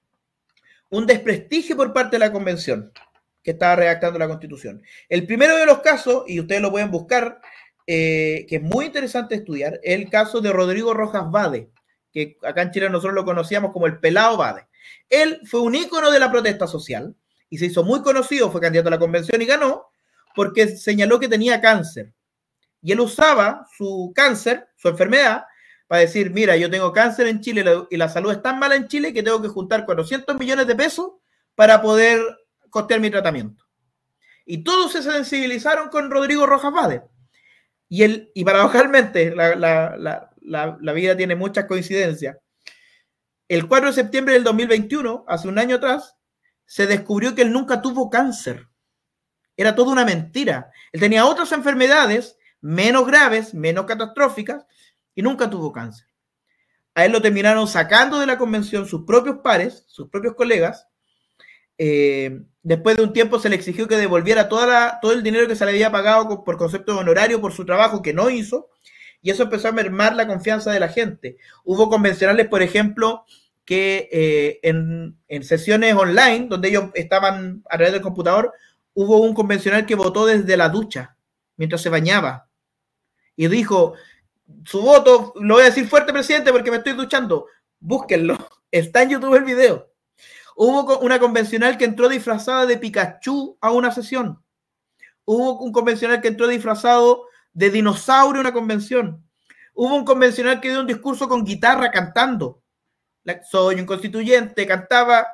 un 0.90 1.06
desprestigio 1.06 1.75
por 1.75 1.92
parte 1.94 2.16
de 2.16 2.20
la 2.20 2.32
convención 2.32 2.92
que 3.42 3.52
estaba 3.52 3.75
redactando 3.75 4.20
la 4.20 4.28
constitución. 4.28 4.82
El 5.10 5.25
primero 5.25 5.58
de 5.58 5.66
los 5.66 5.80
casos, 5.80 6.24
y 6.28 6.40
ustedes 6.40 6.62
lo 6.62 6.72
pueden 6.72 6.92
buscar, 6.92 7.42
eh, 7.86 8.46
que 8.48 8.58
es 8.58 8.62
muy 8.62 8.86
interesante 8.86 9.36
estudiar, 9.36 9.80
es 9.84 9.96
el 9.96 10.10
caso 10.10 10.40
de 10.40 10.54
Rodrigo 10.54 10.94
Rojas 10.94 11.30
Vade, 11.30 11.70
que 12.13 12.38
acá 12.44 12.62
en 12.62 12.72
Chile 12.72 12.90
nosotros 12.90 13.16
lo 13.16 13.25
conocíamos 13.25 13.74
como 13.74 13.88
el 13.88 14.00
pelado 14.00 14.38
Vade. 14.38 14.68
Él 15.10 15.42
fue 15.46 15.62
un 15.62 15.75
ícono 15.75 16.12
de 16.12 16.20
la 16.20 16.32
protesta 16.32 16.68
social 16.68 17.16
y 17.53 17.60
se 17.60 17.67
hizo 17.67 17.83
muy 17.83 18.01
conocido, 18.01 18.50
fue 18.51 18.60
candidato 18.60 18.88
a 18.88 18.93
la 18.93 18.98
convención 18.98 19.39
y 19.39 19.45
ganó 19.45 19.86
porque 20.33 20.75
señaló 20.75 21.19
que 21.19 21.27
tenía 21.27 21.62
cáncer. 21.62 22.12
Y 22.81 22.93
él 22.93 23.00
usaba 23.00 23.67
su 23.77 24.12
cáncer, 24.15 24.69
su 24.75 24.88
enfermedad, 24.88 25.43
para 25.86 26.01
decir, 26.01 26.31
mira, 26.31 26.57
yo 26.57 26.67
tengo 26.72 26.91
cáncer 26.91 27.27
en 27.27 27.41
Chile 27.41 27.63
y 27.91 27.98
la 27.98 28.10
salud 28.10 28.31
es 28.31 28.41
tan 28.41 28.57
mala 28.57 28.75
en 28.75 28.88
Chile 28.88 29.13
que 29.13 29.22
tengo 29.22 29.39
que 29.39 29.50
juntar 29.50 29.86
400 29.86 30.36
millones 30.39 30.65
de 30.65 30.75
pesos 30.75 31.12
para 31.53 31.79
poder 31.79 32.19
costear 32.72 33.00
mi 33.00 33.12
tratamiento. 33.12 33.63
Y 34.48 34.63
todos 34.63 34.91
se 34.91 35.03
sensibilizaron 35.03 35.89
con 35.89 36.10
Rodrigo 36.10 36.48
Rojas 36.48 36.74
Vade. 36.74 37.03
Y, 37.88 38.01
él, 38.01 38.31
y 38.33 38.43
paradojalmente, 38.43 39.29
la, 39.36 39.53
la, 39.53 39.95
la, 40.41 40.77
la, 40.81 40.93
vida 40.93 41.15
tiene 41.15 41.36
muchas 41.36 41.65
coincidencias. 41.65 42.36
El 43.48 43.67
4 43.67 43.89
de 43.89 43.93
septiembre 43.93 44.33
del 44.33 44.43
2021, 44.43 45.25
hace 45.27 45.48
un 45.48 45.60
año 45.60 45.75
atrás, 45.75 46.15
se 46.65 46.88
descubrió 46.88 47.36
que 47.36 47.43
él 47.43 47.51
nunca 47.51 47.82
tuvo 47.82 48.10
cáncer. 48.10 48.67
Era 49.55 49.75
toda 49.75 49.91
una 49.91 50.05
mentira. 50.05 50.72
Él 50.91 51.00
tenía 51.00 51.25
otras 51.25 51.51
enfermedades 51.51 52.38
menos 52.62 53.05
graves, 53.05 53.53
menos 53.53 53.86
catastróficas, 53.86 54.65
y 55.13 55.22
nunca 55.22 55.50
tuvo 55.50 55.72
cáncer. 55.72 56.08
A 56.96 57.05
él 57.05 57.12
lo 57.12 57.22
terminaron 57.22 57.67
sacando 57.67 58.20
de 58.20 58.25
la 58.25 58.38
convención 58.38 58.88
sus 58.88 59.03
propios 59.03 59.38
pares, 59.43 59.84
sus 59.88 60.10
propios 60.10 60.36
colegas. 60.36 60.88
Eh, 61.77 62.41
después 62.62 62.96
de 62.98 63.03
un 63.03 63.13
tiempo 63.13 63.39
se 63.39 63.50
le 63.50 63.55
exigió 63.55 63.88
que 63.88 63.98
devolviera 63.98 64.48
toda 64.48 65.00
todo 65.01 65.12
el 65.12 65.24
dinero 65.24 65.48
que 65.48 65.55
se 65.55 65.65
le 65.65 65.72
había 65.72 65.91
pagado 65.91 66.43
por 66.43 66.58
concepto 66.58 66.93
de 66.93 67.00
honorario 67.00 67.41
por 67.41 67.51
su 67.51 67.65
trabajo 67.65 68.01
que 68.01 68.13
no 68.13 68.29
hizo. 68.29 68.70
Y 69.22 69.32
eso 69.32 69.43
empezó 69.43 69.70
a 69.70 69.72
mermar 69.72 70.15
la 70.15 70.27
confianza 70.27 70.72
de 70.72 70.79
la 70.79 70.89
gente. 70.89 71.38
Hubo 71.63 71.89
convencionales, 71.89 72.48
por 72.48 72.62
ejemplo, 72.62 73.25
que 73.65 74.10
eh, 74.12 74.60
en, 74.63 75.17
en 75.27 75.43
sesiones 75.43 75.96
online, 75.96 76.48
donde 76.50 76.70
ellos 76.70 76.86
estaban 76.93 77.63
a 77.70 77.77
través 77.77 77.93
del 77.93 78.01
computador, 78.01 78.53
hubo 78.93 79.20
un 79.22 79.34
convencional 79.34 79.86
que 79.86 79.96
votó 79.96 80.25
desde 80.25 80.58
la 80.58 80.70
ducha, 80.70 81.17
mientras 81.58 81.82
se 81.82 81.89
bañaba. 81.89 82.50
Y 83.36 83.48
dijo, 83.48 83.93
su 84.65 84.82
voto, 84.82 85.34
lo 85.36 85.55
voy 85.55 85.63
a 85.63 85.67
decir 85.67 85.88
fuerte, 85.88 86.13
presidente, 86.13 86.51
porque 86.51 86.72
me 86.72 86.77
estoy 86.77 86.93
duchando. 86.93 87.48
Búsquenlo. 87.79 88.38
Está 88.72 89.03
en 89.03 89.10
YouTube 89.10 89.36
el 89.36 89.43
video. 89.43 89.89
Hubo 90.55 91.00
una 91.00 91.20
convencional 91.20 91.77
que 91.77 91.86
entró 91.86 92.10
disfrazada 92.10 92.65
de 92.65 92.77
Pikachu 92.77 93.58
a 93.60 93.72
una 93.72 93.91
sesión. 93.91 94.43
Hubo 95.25 95.60
un 95.60 95.72
convencional 95.72 96.22
que 96.22 96.27
entró 96.27 96.48
disfrazado 96.48 97.25
de 97.53 97.70
dinosaurio 97.70 98.39
a 98.39 98.41
una 98.41 98.53
convención. 98.53 99.24
Hubo 99.74 99.96
un 99.96 100.05
convencional 100.05 100.60
que 100.60 100.70
dio 100.70 100.79
un 100.79 100.88
discurso 100.88 101.27
con 101.27 101.43
guitarra 101.43 101.91
cantando. 101.91 102.62
Soy 103.50 103.75
un 103.75 103.86
constituyente, 103.86 104.68
cantaba. 104.68 105.27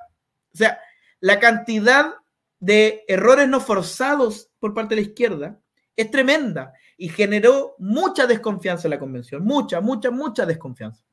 O 0.53 0.57
sea, 0.57 0.79
la 1.19 1.39
cantidad 1.39 2.13
de 2.59 3.03
errores 3.07 3.47
no 3.47 3.59
forzados 3.59 4.49
por 4.59 4.73
parte 4.73 4.95
de 4.95 5.01
la 5.01 5.07
izquierda 5.07 5.59
es 5.95 6.11
tremenda 6.11 6.73
y 6.97 7.09
generó 7.09 7.75
mucha 7.77 8.27
desconfianza 8.27 8.87
en 8.87 8.91
la 8.91 8.99
convención, 8.99 9.43
mucha, 9.43 9.81
mucha, 9.81 10.11
mucha 10.11 10.45
desconfianza. 10.45 11.03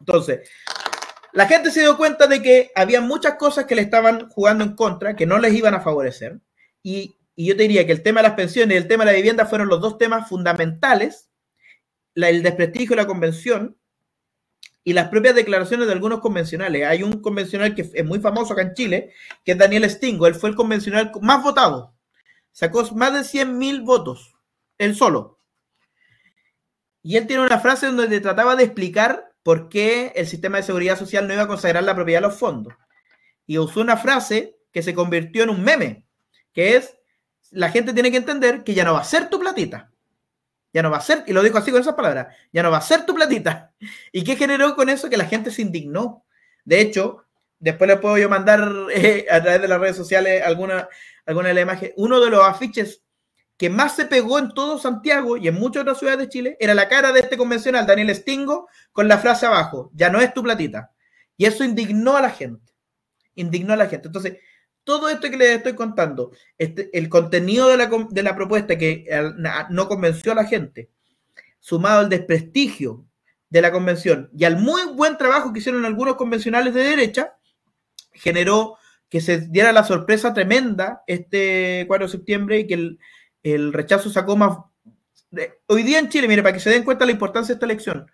Entonces, 0.00 0.48
la 1.32 1.46
gente 1.46 1.70
se 1.70 1.80
dio 1.80 1.96
cuenta 1.96 2.26
de 2.26 2.42
que 2.42 2.72
había 2.74 3.00
muchas 3.00 3.34
cosas 3.34 3.66
que 3.66 3.76
le 3.76 3.82
estaban 3.82 4.28
jugando 4.30 4.64
en 4.64 4.74
contra, 4.74 5.14
que 5.14 5.26
no 5.26 5.38
les 5.38 5.54
iban 5.54 5.74
a 5.74 5.80
favorecer, 5.80 6.40
y, 6.82 7.16
y 7.36 7.46
yo 7.46 7.56
te 7.56 7.62
diría 7.62 7.86
que 7.86 7.92
el 7.92 8.02
tema 8.02 8.22
de 8.22 8.28
las 8.28 8.36
pensiones 8.36 8.74
y 8.74 8.78
el 8.78 8.88
tema 8.88 9.04
de 9.04 9.12
la 9.12 9.16
vivienda 9.16 9.46
fueron 9.46 9.68
los 9.68 9.80
dos 9.80 9.98
temas 9.98 10.28
fundamentales, 10.28 11.28
el 12.14 12.42
desprestigio 12.42 12.90
de 12.90 13.02
la 13.02 13.06
convención 13.06 13.76
y 14.82 14.92
las 14.92 15.08
propias 15.08 15.34
declaraciones 15.34 15.86
de 15.86 15.92
algunos 15.92 16.20
convencionales. 16.20 16.86
Hay 16.86 17.02
un 17.02 17.20
convencional 17.20 17.74
que 17.74 17.90
es 17.92 18.04
muy 18.04 18.20
famoso 18.20 18.52
acá 18.52 18.62
en 18.62 18.74
Chile, 18.74 19.12
que 19.44 19.52
es 19.52 19.58
Daniel 19.58 19.88
Stingo, 19.88 20.26
él 20.26 20.34
fue 20.34 20.50
el 20.50 20.56
convencional 20.56 21.12
más 21.20 21.42
votado, 21.42 21.94
sacó 22.52 22.82
más 22.94 23.12
de 23.12 23.24
100 23.24 23.58
mil 23.58 23.82
votos 23.82 24.34
él 24.80 24.96
solo. 24.96 25.38
Y 27.02 27.16
él 27.16 27.26
tiene 27.26 27.44
una 27.44 27.60
frase 27.60 27.86
donde 27.86 28.20
trataba 28.20 28.56
de 28.56 28.64
explicar 28.64 29.32
por 29.42 29.68
qué 29.68 30.12
el 30.16 30.26
sistema 30.26 30.56
de 30.56 30.62
seguridad 30.62 30.98
social 30.98 31.28
no 31.28 31.34
iba 31.34 31.42
a 31.42 31.48
consagrar 31.48 31.84
la 31.84 31.94
propiedad 31.94 32.20
de 32.20 32.28
los 32.28 32.38
fondos. 32.38 32.74
Y 33.46 33.58
usó 33.58 33.80
una 33.80 33.98
frase 33.98 34.56
que 34.72 34.82
se 34.82 34.94
convirtió 34.94 35.42
en 35.42 35.50
un 35.50 35.62
meme, 35.62 36.06
que 36.52 36.76
es, 36.76 36.96
la 37.50 37.70
gente 37.70 37.92
tiene 37.92 38.10
que 38.10 38.16
entender 38.16 38.64
que 38.64 38.74
ya 38.74 38.84
no 38.84 38.94
va 38.94 39.00
a 39.00 39.04
ser 39.04 39.28
tu 39.28 39.38
platita. 39.38 39.89
Ya 40.72 40.82
no 40.82 40.90
va 40.90 40.98
a 40.98 41.02
ser, 41.02 41.24
y 41.26 41.32
lo 41.32 41.42
dijo 41.42 41.58
así 41.58 41.70
con 41.70 41.80
esas 41.80 41.94
palabras, 41.94 42.34
ya 42.52 42.62
no 42.62 42.70
va 42.70 42.78
a 42.78 42.82
ser 42.82 43.04
tu 43.04 43.14
platita. 43.14 43.72
¿Y 44.12 44.22
qué 44.22 44.36
generó 44.36 44.74
con 44.76 44.88
eso? 44.88 45.10
Que 45.10 45.16
la 45.16 45.26
gente 45.26 45.50
se 45.50 45.62
indignó. 45.62 46.24
De 46.64 46.80
hecho, 46.80 47.24
después 47.58 47.88
le 47.88 47.96
puedo 47.96 48.18
yo 48.18 48.28
mandar 48.28 48.70
eh, 48.94 49.26
a 49.30 49.42
través 49.42 49.62
de 49.62 49.68
las 49.68 49.80
redes 49.80 49.96
sociales 49.96 50.42
alguna, 50.44 50.88
alguna 51.26 51.48
de 51.48 51.54
las 51.54 51.62
imágenes. 51.62 51.94
Uno 51.96 52.20
de 52.20 52.30
los 52.30 52.44
afiches 52.44 53.02
que 53.56 53.68
más 53.68 53.94
se 53.94 54.06
pegó 54.06 54.38
en 54.38 54.54
todo 54.54 54.78
Santiago 54.78 55.36
y 55.36 55.46
en 55.46 55.54
muchas 55.54 55.82
otras 55.82 55.98
ciudades 55.98 56.20
de 56.20 56.28
Chile 56.30 56.56
era 56.60 56.72
la 56.72 56.88
cara 56.88 57.12
de 57.12 57.20
este 57.20 57.36
convencional, 57.36 57.86
Daniel 57.86 58.14
Stingo, 58.14 58.68
con 58.90 59.06
la 59.06 59.18
frase 59.18 59.44
abajo, 59.44 59.90
ya 59.92 60.08
no 60.08 60.18
es 60.18 60.32
tu 60.32 60.42
platita. 60.42 60.92
Y 61.36 61.44
eso 61.44 61.62
indignó 61.62 62.16
a 62.16 62.22
la 62.22 62.30
gente. 62.30 62.72
Indignó 63.34 63.74
a 63.74 63.76
la 63.76 63.86
gente. 63.86 64.08
Entonces, 64.08 64.38
todo 64.84 65.08
esto 65.08 65.30
que 65.30 65.36
les 65.36 65.56
estoy 65.56 65.74
contando, 65.74 66.32
este, 66.58 66.90
el 66.96 67.08
contenido 67.08 67.68
de 67.68 67.76
la, 67.76 67.90
de 68.10 68.22
la 68.22 68.34
propuesta 68.34 68.78
que 68.78 69.06
no 69.70 69.88
convenció 69.88 70.32
a 70.32 70.36
la 70.36 70.44
gente, 70.44 70.90
sumado 71.60 72.00
al 72.00 72.08
desprestigio 72.08 73.04
de 73.50 73.60
la 73.60 73.72
convención 73.72 74.30
y 74.36 74.44
al 74.44 74.56
muy 74.56 74.82
buen 74.94 75.18
trabajo 75.18 75.52
que 75.52 75.58
hicieron 75.58 75.84
algunos 75.84 76.16
convencionales 76.16 76.72
de 76.74 76.84
derecha, 76.84 77.36
generó 78.12 78.76
que 79.08 79.20
se 79.20 79.40
diera 79.40 79.72
la 79.72 79.84
sorpresa 79.84 80.32
tremenda 80.32 81.02
este 81.06 81.84
4 81.88 82.06
de 82.06 82.12
septiembre 82.12 82.58
y 82.60 82.66
que 82.66 82.74
el, 82.74 82.98
el 83.42 83.72
rechazo 83.72 84.08
sacó 84.10 84.36
más... 84.36 84.58
Hoy 85.66 85.82
día 85.82 85.98
en 85.98 86.08
Chile, 86.08 86.28
mire, 86.28 86.42
para 86.42 86.54
que 86.54 86.60
se 86.60 86.70
den 86.70 86.84
cuenta 86.84 87.04
la 87.04 87.12
importancia 87.12 87.48
de 87.48 87.54
esta 87.54 87.66
elección, 87.66 88.10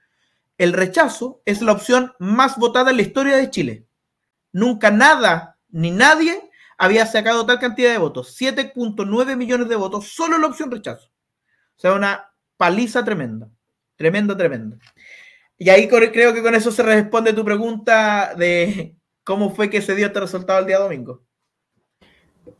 el 0.59 0.73
rechazo 0.73 1.43
es 1.45 1.61
la 1.61 1.73
opción 1.73 2.13
más 2.19 2.57
votada 2.57 2.91
en 2.91 2.97
la 2.97 3.03
historia 3.03 3.37
de 3.37 3.51
Chile. 3.51 3.87
Nunca 4.53 4.91
nada 4.91 5.59
ni 5.69 5.91
nadie 5.91 6.46
había 6.79 7.07
sacado 7.07 7.47
tal 7.47 7.59
cantidad 7.59 7.93
de 7.93 7.99
votos, 7.99 8.37
7.9 8.41 9.37
millones 9.37 9.69
de 9.69 9.77
votos, 9.77 10.09
solo 10.09 10.39
la 10.39 10.47
opción 10.47 10.71
rechazo. 10.71 11.09
O 11.77 11.81
sea, 11.81 11.95
una 11.95 12.31
paliza 12.57 13.05
tremenda, 13.05 13.49
tremenda, 13.97 14.37
tremenda. 14.37 14.79
Y 15.59 15.71
ahí 15.71 15.89
creo 15.89 16.35
que 16.35 16.43
con 16.43 16.55
eso 16.55 16.71
se 16.71 16.83
responde 16.83 17.33
tu 17.33 17.45
pregunta 17.45 18.35
de 18.35 18.97
cómo 19.25 19.55
fue 19.55 19.71
que 19.71 19.81
se 19.81 19.95
dio 19.95 20.07
este 20.07 20.21
resultado 20.21 20.61
el 20.61 20.67
día 20.67 20.79
domingo. 20.79 21.23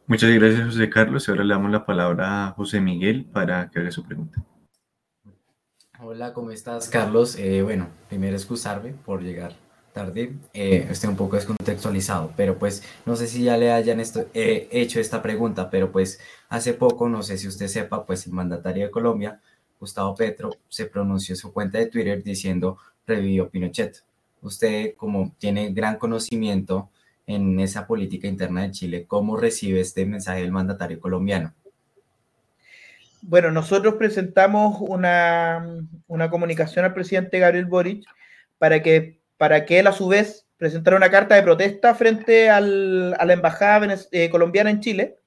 Muchas 0.07 0.31
gracias, 0.31 0.67
José 0.67 0.89
Carlos. 0.89 1.29
Ahora 1.29 1.45
le 1.45 1.55
damos 1.55 1.71
la 1.71 1.85
palabra 1.85 2.47
a 2.47 2.53
José 2.53 2.81
Miguel 2.81 3.25
para 3.25 3.71
que 3.71 3.81
haga 3.81 3.91
su 3.91 4.05
pregunta. 4.05 4.43
Hola, 6.01 6.33
¿cómo 6.33 6.51
estás, 6.53 6.89
Carlos? 6.89 7.37
Eh, 7.37 7.63
bueno, 7.63 7.89
primero 8.09 8.37
excusarme 8.37 8.93
por 8.93 9.23
llegar 9.23 9.55
tarde. 9.97 10.35
Eh, 10.53 10.87
estoy 10.91 11.09
un 11.09 11.17
poco 11.17 11.37
descontextualizado, 11.37 12.35
pero 12.37 12.59
pues 12.59 12.83
no 13.07 13.17
sé 13.17 13.27
si 13.27 13.43
ya 13.43 13.57
le 13.57 13.73
hayan 13.73 13.99
eh, 14.35 14.69
hecho 14.71 15.01
esta 15.01 15.23
pregunta, 15.23 15.71
pero 15.71 15.91
pues 15.91 16.21
hace 16.51 16.75
poco, 16.75 17.09
no 17.09 17.23
sé 17.23 17.39
si 17.39 17.49
usted 17.49 17.67
sepa, 17.67 18.05
pues 18.05 18.27
el 18.27 18.35
mandatario 18.35 18.85
de 18.85 18.91
Colombia, 18.91 19.41
Gustavo 19.81 20.15
Petro, 20.15 20.51
se 20.69 20.85
pronunció 20.85 21.33
en 21.33 21.39
su 21.39 21.51
cuenta 21.51 21.79
de 21.79 21.87
Twitter 21.87 22.23
diciendo 22.23 22.77
revivió 23.07 23.49
Pinochet. 23.49 24.05
Usted, 24.43 24.95
como 24.97 25.35
tiene 25.39 25.73
gran 25.73 25.97
conocimiento 25.97 26.91
en 27.27 27.59
esa 27.59 27.87
política 27.87 28.29
interna 28.29 28.63
de 28.63 28.73
Chile. 28.73 29.05
¿Cómo 29.07 29.39
recibe 29.39 29.81
este 29.81 30.05
mensaje 30.05 30.43
del 30.43 30.53
mandatario 30.53 31.01
colombiano? 31.01 31.55
Bueno, 33.23 33.51
nosotros 33.51 33.95
presentamos 33.95 34.77
una, 34.81 35.65
comunicación 36.31 36.85
al 36.85 36.95
presidente 36.95 37.39
Gabriel 37.39 37.65
Boric 37.65 38.05
para 38.59 38.83
que, 38.83 39.19
para 39.37 39.65
que 39.65 39.79
él 39.79 39.87
a 39.87 39.93
su 39.93 40.09
vez 40.09 40.47
presentara 40.57 40.97
una 40.97 41.11
carta 41.11 41.35
de 41.35 41.43
protesta 41.43 41.95
frente 41.95 42.49
a 42.51 42.61
la 42.61 43.33
embajada 43.33 43.97
eh, 44.11 44.31
colombiana 44.31 44.71
en 44.71 44.81
Chile, 44.81 45.19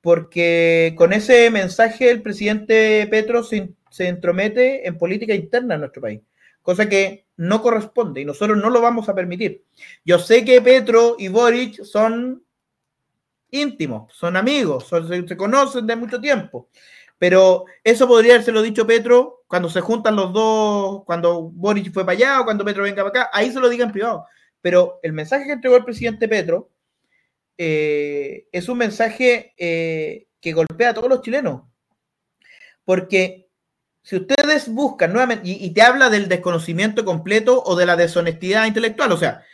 porque 0.00 0.94
con 0.96 1.12
ese 1.12 1.50
mensaje 1.50 2.10
el 2.10 2.22
presidente 2.22 3.06
Petro 3.10 3.42
se, 3.42 3.70
se 3.90 4.08
entromete 4.08 4.86
en 4.86 4.98
política 4.98 5.34
interna 5.34 5.74
en 5.74 5.80
nuestro 5.80 6.02
país, 6.02 6.20
cosa 6.62 6.88
que 6.88 7.26
no 7.36 7.62
corresponde 7.62 8.20
y 8.20 8.24
nosotros 8.24 8.56
no 8.58 8.70
lo 8.70 8.80
vamos 8.80 9.08
a 9.08 9.14
permitir. 9.14 9.64
Yo 10.04 10.18
sé 10.18 10.44
que 10.44 10.62
Petro 10.62 11.16
y 11.18 11.28
Boric 11.28 11.82
son 11.82 12.44
íntimos, 13.50 14.12
son 14.14 14.36
amigos, 14.36 14.88
se, 14.88 15.36
conocen 15.36 15.86
de 15.86 15.96
mucho 15.96 16.20
tiempo. 16.20 16.68
Pero 17.18 17.66
eso 17.84 18.08
podría 18.08 18.34
haberse 18.34 18.50
lo 18.50 18.62
dicho 18.62 18.84
Petro 18.84 19.41
cuando 19.52 19.68
se 19.68 19.82
juntan 19.82 20.16
los 20.16 20.32
dos, 20.32 21.04
cuando 21.04 21.42
Boric 21.42 21.92
fue 21.92 22.06
para 22.06 22.16
allá 22.16 22.40
o 22.40 22.44
cuando 22.46 22.64
Petro 22.64 22.84
venga 22.84 23.04
para 23.04 23.24
acá, 23.24 23.30
ahí 23.34 23.52
se 23.52 23.60
lo 23.60 23.68
diga 23.68 23.84
en 23.84 23.92
privado. 23.92 24.24
Pero 24.62 24.98
el 25.02 25.12
mensaje 25.12 25.44
que 25.44 25.52
entregó 25.52 25.76
el 25.76 25.84
presidente 25.84 26.26
Petro 26.26 26.70
eh, 27.58 28.46
es 28.50 28.70
un 28.70 28.78
mensaje 28.78 29.52
eh, 29.58 30.26
que 30.40 30.54
golpea 30.54 30.88
a 30.88 30.94
todos 30.94 31.10
los 31.10 31.20
chilenos. 31.20 31.64
Porque 32.82 33.50
si 34.00 34.16
ustedes 34.16 34.70
buscan 34.70 35.12
nuevamente, 35.12 35.46
y, 35.46 35.68
te 35.74 35.82
habla 35.82 36.08
del 36.08 36.30
desconocimiento 36.30 37.04
completo 37.04 37.62
o 37.62 37.76
de 37.76 37.84
la 37.84 37.96
deshonestidad 37.96 38.64
intelectual, 38.64 39.12
o 39.12 39.18
sea, 39.18 39.44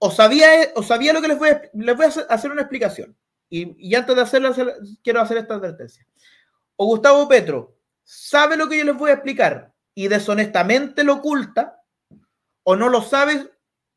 o 0.00 0.10
sabía, 0.10 0.48
o 0.74 0.82
sabía 0.82 1.14
lo 1.14 1.22
que 1.22 1.28
les 1.28 1.38
voy 1.38 1.48
a, 1.48 1.62
les 1.72 1.96
voy 1.96 2.04
a 2.04 2.08
hacer 2.08 2.50
una 2.50 2.60
explicación. 2.60 3.16
Y, 3.48 3.94
antes 3.94 4.14
de 4.14 4.20
hacerlo, 4.20 4.54
quiero 5.02 5.22
hacer 5.22 5.38
esta 5.38 5.54
advertencia. 5.54 6.06
O 6.76 6.84
Gustavo 6.84 7.26
Petro 7.26 7.78
sabe 8.04 8.56
lo 8.56 8.68
que 8.68 8.78
yo 8.78 8.84
les 8.84 8.96
voy 8.96 9.10
a 9.10 9.14
explicar 9.14 9.72
y 9.94 10.08
deshonestamente 10.08 11.04
lo 11.04 11.14
oculta, 11.14 11.82
o 12.64 12.76
no 12.76 12.88
lo 12.88 13.02
sabe, 13.02 13.50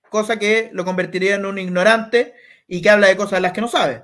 cosa 0.10 0.38
que 0.38 0.70
lo 0.74 0.86
convertiría 0.86 1.36
en 1.36 1.46
un 1.46 1.58
ignorante 1.58 2.34
y 2.68 2.82
que 2.82 2.90
habla 2.90 3.08
de 3.08 3.18
cosas 3.18 3.34
de 3.34 3.42
las 3.42 3.54
que 3.54 3.62
no 3.62 3.68
sabe. 3.68 4.04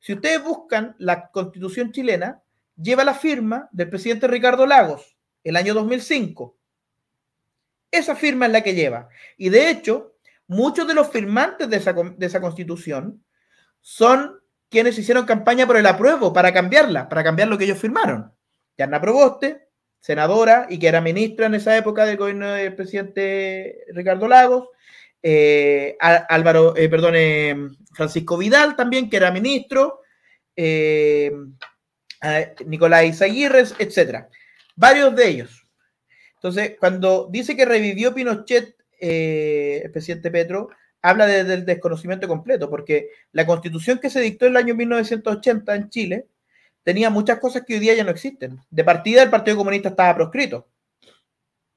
Si 0.00 0.12
ustedes 0.12 0.42
buscan 0.42 0.94
la 0.98 1.30
constitución 1.30 1.92
chilena, 1.92 2.42
lleva 2.76 3.04
la 3.04 3.14
firma 3.14 3.68
del 3.72 3.88
presidente 3.88 4.26
Ricardo 4.26 4.66
Lagos, 4.66 5.16
el 5.42 5.56
año 5.56 5.74
2005. 5.74 6.56
Esa 7.90 8.16
firma 8.16 8.46
es 8.46 8.52
la 8.52 8.62
que 8.62 8.74
lleva. 8.74 9.08
Y 9.36 9.48
de 9.48 9.70
hecho, 9.70 10.16
muchos 10.46 10.86
de 10.86 10.94
los 10.94 11.08
firmantes 11.08 11.70
de 11.70 11.76
esa, 11.76 11.92
de 11.92 12.26
esa 12.26 12.40
constitución 12.40 13.24
son 13.80 14.40
quienes 14.68 14.98
hicieron 14.98 15.24
campaña 15.24 15.66
por 15.66 15.76
el 15.76 15.86
apruebo 15.86 16.32
para 16.32 16.52
cambiarla, 16.52 17.08
para 17.08 17.22
cambiar 17.22 17.48
lo 17.48 17.56
que 17.56 17.64
ellos 17.64 17.78
firmaron. 17.78 18.33
Yarna 18.76 19.00
Proboste, 19.00 19.68
senadora 20.00 20.66
y 20.68 20.78
que 20.78 20.88
era 20.88 21.00
ministra 21.00 21.46
en 21.46 21.54
esa 21.54 21.76
época 21.76 22.04
del 22.04 22.16
gobierno 22.16 22.48
del 22.50 22.74
presidente 22.74 23.84
Ricardo 23.94 24.28
Lagos, 24.28 24.68
eh, 25.22 25.96
Álvaro, 26.00 26.76
eh, 26.76 26.88
perdón, 26.88 27.14
eh, 27.16 27.56
Francisco 27.94 28.36
Vidal 28.36 28.76
también, 28.76 29.08
que 29.08 29.16
era 29.16 29.30
ministro, 29.30 30.00
eh, 30.54 31.32
Nicolás 32.66 33.22
Aguirre, 33.22 33.64
etcétera. 33.78 34.28
Varios 34.76 35.14
de 35.14 35.28
ellos. 35.28 35.64
Entonces, 36.36 36.76
cuando 36.78 37.28
dice 37.30 37.56
que 37.56 37.64
revivió 37.64 38.14
Pinochet, 38.14 38.76
eh, 39.00 39.80
el 39.84 39.90
presidente 39.90 40.30
Petro, 40.30 40.68
habla 41.00 41.26
del 41.26 41.64
desconocimiento 41.64 42.28
completo, 42.28 42.68
porque 42.68 43.10
la 43.32 43.46
constitución 43.46 43.98
que 43.98 44.10
se 44.10 44.20
dictó 44.20 44.46
en 44.46 44.52
el 44.52 44.56
año 44.58 44.74
1980 44.74 45.74
en 45.74 45.88
Chile 45.90 46.26
tenía 46.84 47.10
muchas 47.10 47.40
cosas 47.40 47.64
que 47.66 47.74
hoy 47.74 47.80
día 47.80 47.94
ya 47.94 48.04
no 48.04 48.10
existen. 48.10 48.60
De 48.70 48.84
partida, 48.84 49.22
el 49.22 49.30
Partido 49.30 49.56
Comunista 49.56 49.88
estaba 49.88 50.14
proscrito. 50.14 50.68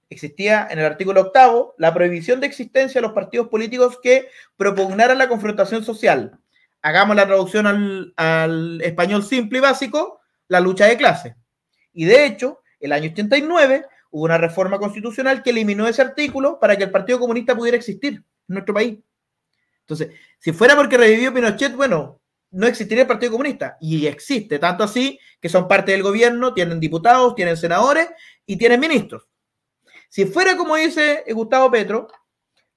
Existía 0.10 0.68
en 0.70 0.80
el 0.80 0.86
artículo 0.86 1.22
octavo 1.22 1.74
la 1.78 1.94
prohibición 1.94 2.40
de 2.40 2.48
existencia 2.48 3.02
de 3.02 3.08
los 3.08 3.16
partidos 3.16 3.48
políticos 3.48 4.00
que 4.02 4.30
propugnaran 4.56 5.18
la 5.18 5.28
confrontación 5.28 5.84
social. 5.84 6.40
Hagamos 6.82 7.16
la 7.16 7.26
traducción 7.26 8.14
al, 8.16 8.82
español 8.82 9.24
simple 9.24 9.58
y 9.58 9.62
básico 9.62 10.22
la 10.48 10.60
lucha 10.60 10.86
de 10.86 10.96
clase. 10.96 11.36
Y 11.92 12.06
de 12.06 12.26
hecho, 12.26 12.62
el 12.80 12.92
año 12.92 13.10
89 13.12 13.86
hubo 14.12 14.24
una 14.24 14.38
reforma 14.38 14.78
constitucional 14.78 15.44
que 15.44 15.50
eliminó 15.50 15.88
ese 15.88 16.02
artículo 16.02 16.60
para 16.60 16.78
que 16.78 16.84
el 16.84 16.92
Partido 16.92 17.20
Comunista 17.20 17.56
pudiera 17.56 17.78
existir 17.78 18.14
en 18.14 18.24
nuestro 18.48 18.74
país. 18.74 19.00
Entonces, 19.82 20.12
si 20.40 20.54
fuera 20.54 20.76
porque 20.76 20.98
revivió 20.98 21.34
Pinochet, 21.34 21.76
bueno, 21.76 22.22
no 22.52 22.68
existiría 22.68 23.04
el 23.04 23.08
Partido 23.08 23.32
Comunista. 23.32 23.78
Y 23.80 24.08
existe, 24.08 24.60
tanto 24.60 24.84
así 24.84 25.20
que 25.42 25.50
son 25.50 25.68
parte 25.68 25.92
del 25.92 26.04
gobierno, 26.04 26.54
tienen 26.54 26.80
diputados, 26.80 27.36
tienen 27.36 27.58
senadores 27.58 28.10
y 28.46 28.58
tienen 28.58 28.80
ministros. 28.80 29.28
Si 30.10 30.26
fuera 30.26 30.56
como 30.56 30.76
dice 30.76 31.24
Gustavo 31.30 31.70
Petro, 31.70 32.08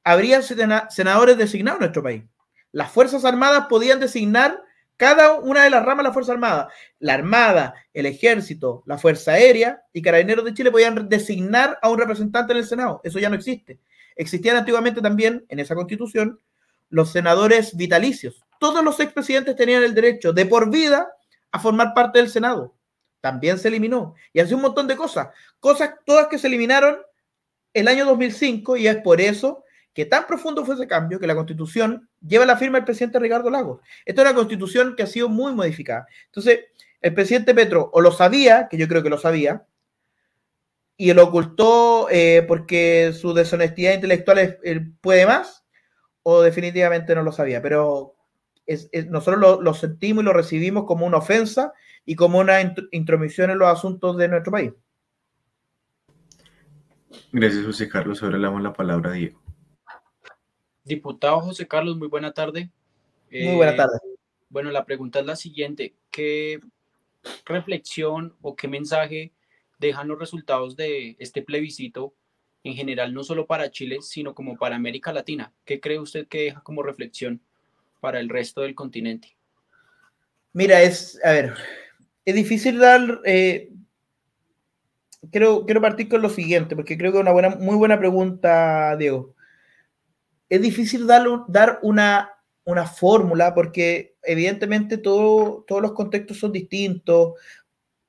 habría 0.03 0.43
senadores 0.43 1.39
designados 1.39 1.79
en 1.79 1.81
nuestro 1.81 2.03
país. 2.03 2.25
Las 2.73 2.91
Fuerzas 2.91 3.25
Armadas 3.25 3.67
podían 3.69 4.01
designar 4.01 4.63
cada 4.97 5.35
una 5.35 5.65
de 5.65 5.71
las 5.71 5.85
ramas 5.85 6.05
de 6.05 6.09
la 6.09 6.13
Fuerza 6.13 6.33
Armada, 6.33 6.69
la 6.99 7.15
Armada, 7.15 7.75
el 7.95 8.07
Ejército, 8.07 8.83
la 8.85 8.99
Fuerza 8.99 9.33
Aérea 9.33 9.83
y 9.95 10.03
Carabineros 10.03 10.45
de 10.45 10.53
Chile 10.53 10.71
podían 10.71 11.09
designar 11.09 11.79
a 11.81 11.89
un 11.89 11.99
representante 11.99 12.53
en 12.53 12.59
el 12.59 12.67
Senado. 12.67 13.01
Eso 13.03 13.19
ya 13.19 13.31
no 13.31 13.37
existe. 13.37 13.81
Existían 14.15 14.57
antiguamente 14.57 15.01
también 15.01 15.47
en 15.49 15.59
esa 15.59 15.75
constitución 15.75 16.39
los 16.91 17.13
senadores 17.13 17.77
vitalicios. 17.77 18.45
Todos 18.61 18.85
los 18.85 19.01
expresidentes 19.01 19.57
tenían 19.57 19.83
el 19.83 19.95
derecho 19.95 20.35
de 20.35 20.45
por 20.45 20.71
vida 20.71 21.11
a 21.51 21.59
formar 21.59 21.95
parte 21.95 22.19
del 22.19 22.29
Senado. 22.29 22.77
También 23.23 23.59
se 23.59 23.69
eliminó. 23.69 24.15
Y 24.35 24.41
así 24.41 24.53
un 24.53 24.61
montón 24.61 24.87
de 24.87 24.97
cosas. 24.97 25.29
Cosas 25.61 25.95
todas 26.05 26.27
que 26.27 26.39
se 26.39 26.47
eliminaron 26.47 27.01
el 27.73 27.89
año 27.89 28.05
2005 28.05 28.77
y 28.77 28.87
es 28.87 28.97
por 28.99 29.19
eso 29.23 29.65
que 29.95 30.05
tan 30.05 30.27
profundo 30.27 30.67
fue 30.67 30.75
ese 30.75 30.87
cambio 30.87 31.19
que 31.19 31.27
la 31.27 31.35
constitución 31.35 32.11
lleva 32.21 32.45
la 32.45 32.59
firma 32.59 32.77
del 32.77 32.85
presidente 32.85 33.19
Ricardo 33.19 33.49
Lagos. 33.49 33.81
Esta 34.05 34.21
es 34.21 34.29
una 34.29 34.37
constitución 34.37 34.95
que 34.95 35.05
ha 35.05 35.07
sido 35.07 35.31
muy 35.31 35.55
modificada. 35.55 36.07
Entonces, 36.27 36.67
el 37.01 37.15
presidente 37.15 37.55
Petro 37.55 37.89
o 37.95 38.03
lo 38.03 38.13
sabía, 38.13 38.69
que 38.69 38.77
yo 38.77 38.87
creo 38.89 39.03
que 39.03 39.09
lo 39.09 39.19
sabía, 39.19 39.67
y 40.99 41.15
lo 41.15 41.25
ocultó 41.25 42.09
eh, 42.11 42.45
porque 42.47 43.15
su 43.19 43.33
deshonestidad 43.33 43.95
intelectual 43.95 44.59
puede 45.01 45.25
más, 45.25 45.65
o 46.23 46.43
definitivamente 46.43 47.15
no 47.15 47.23
lo 47.23 47.33
sabía. 47.33 47.63
Pero 47.63 48.20
nosotros 49.09 49.61
lo, 49.61 49.75
sentimos 49.75 50.23
y 50.23 50.25
lo 50.25 50.33
recibimos 50.33 50.85
como 50.85 51.07
una 51.07 51.19
ofensa 51.19 51.73
y 52.05 52.15
como 52.15 52.39
una 52.39 52.61
intromisión 52.93 53.51
en 53.51 53.59
los 53.59 53.69
asuntos 53.69 54.17
de 54.17 54.29
nuestro 54.29 54.53
país. 54.53 54.73
Gracias, 57.33 57.65
José 57.65 57.89
Carlos. 57.89 58.23
Ahora 58.23 58.39
le 58.39 58.45
damos 58.45 58.63
la 58.63 58.73
palabra 58.73 59.11
a 59.11 59.15
Diego. 59.15 59.41
Diputado 60.85 61.41
José 61.41 61.67
Carlos, 61.67 61.97
muy 61.97 62.09
buena 62.09 62.33
tarde. 62.33 62.71
Muy 63.31 63.57
buena 63.57 63.73
eh, 63.73 63.77
tarde. 63.77 63.99
bueno, 64.49 64.71
la 64.71 64.85
pregunta 64.85 65.21
es 65.21 65.27
la 65.27 65.37
siguiente. 65.37 65.95
¿Qué 66.11 66.61
reflexión 67.45 68.35
o 68.41 68.57
qué 68.57 68.69
mensaje 68.69 69.33
dejan 69.79 70.09
los 70.09 70.19
resultados 70.19 70.77
de 70.77 71.17
este 71.19 71.43
plebiscito 71.43 72.15
en 72.63 72.75
general, 72.75 73.15
no 73.15 73.25
solo 73.25 73.47
para 73.47 73.71
Chile, 73.71 73.99
sino 74.03 74.35
como 74.35 74.57
para 74.57 74.77
América 74.77 75.13
Latina? 75.13 75.53
¿Qué 75.65 75.81
cree 75.81 75.99
usted 75.99 76.27
que 76.29 76.43
deja 76.43 76.61
como 76.63 76.83
reflexión 76.83 77.41
para 78.01 78.21
el 78.21 78.29
resto 78.29 78.63
del 78.63 78.75
continente? 78.75 79.37
Mira, 80.53 80.83
es, 80.83 81.19
a 81.25 81.31
ver, 81.31 81.55
es 82.25 82.35
difícil 82.35 82.79
dar, 82.79 83.21
eh, 83.25 83.71
quiero, 85.31 85.65
quiero 85.65 85.81
partir 85.81 86.09
con 86.09 86.23
lo 86.23 86.29
siguiente, 86.29 86.75
porque 86.75 86.99
creo 86.99 87.13
que 87.13 87.19
es 87.19 87.23
una 87.23 87.33
buena, 87.33 87.51
muy 87.51 87.77
buena 87.77 87.99
pregunta, 87.99 88.97
Diego 88.97 89.35
es 90.51 90.61
difícil 90.61 91.07
dar, 91.07 91.25
dar 91.47 91.79
una, 91.83 92.35
una 92.65 92.85
fórmula 92.85 93.55
porque 93.55 94.17
evidentemente 94.23 94.99
todo, 94.99 95.65
todos 95.67 95.81
los 95.81 95.93
contextos 95.93 96.39
son 96.39 96.53
distintos. 96.53 97.35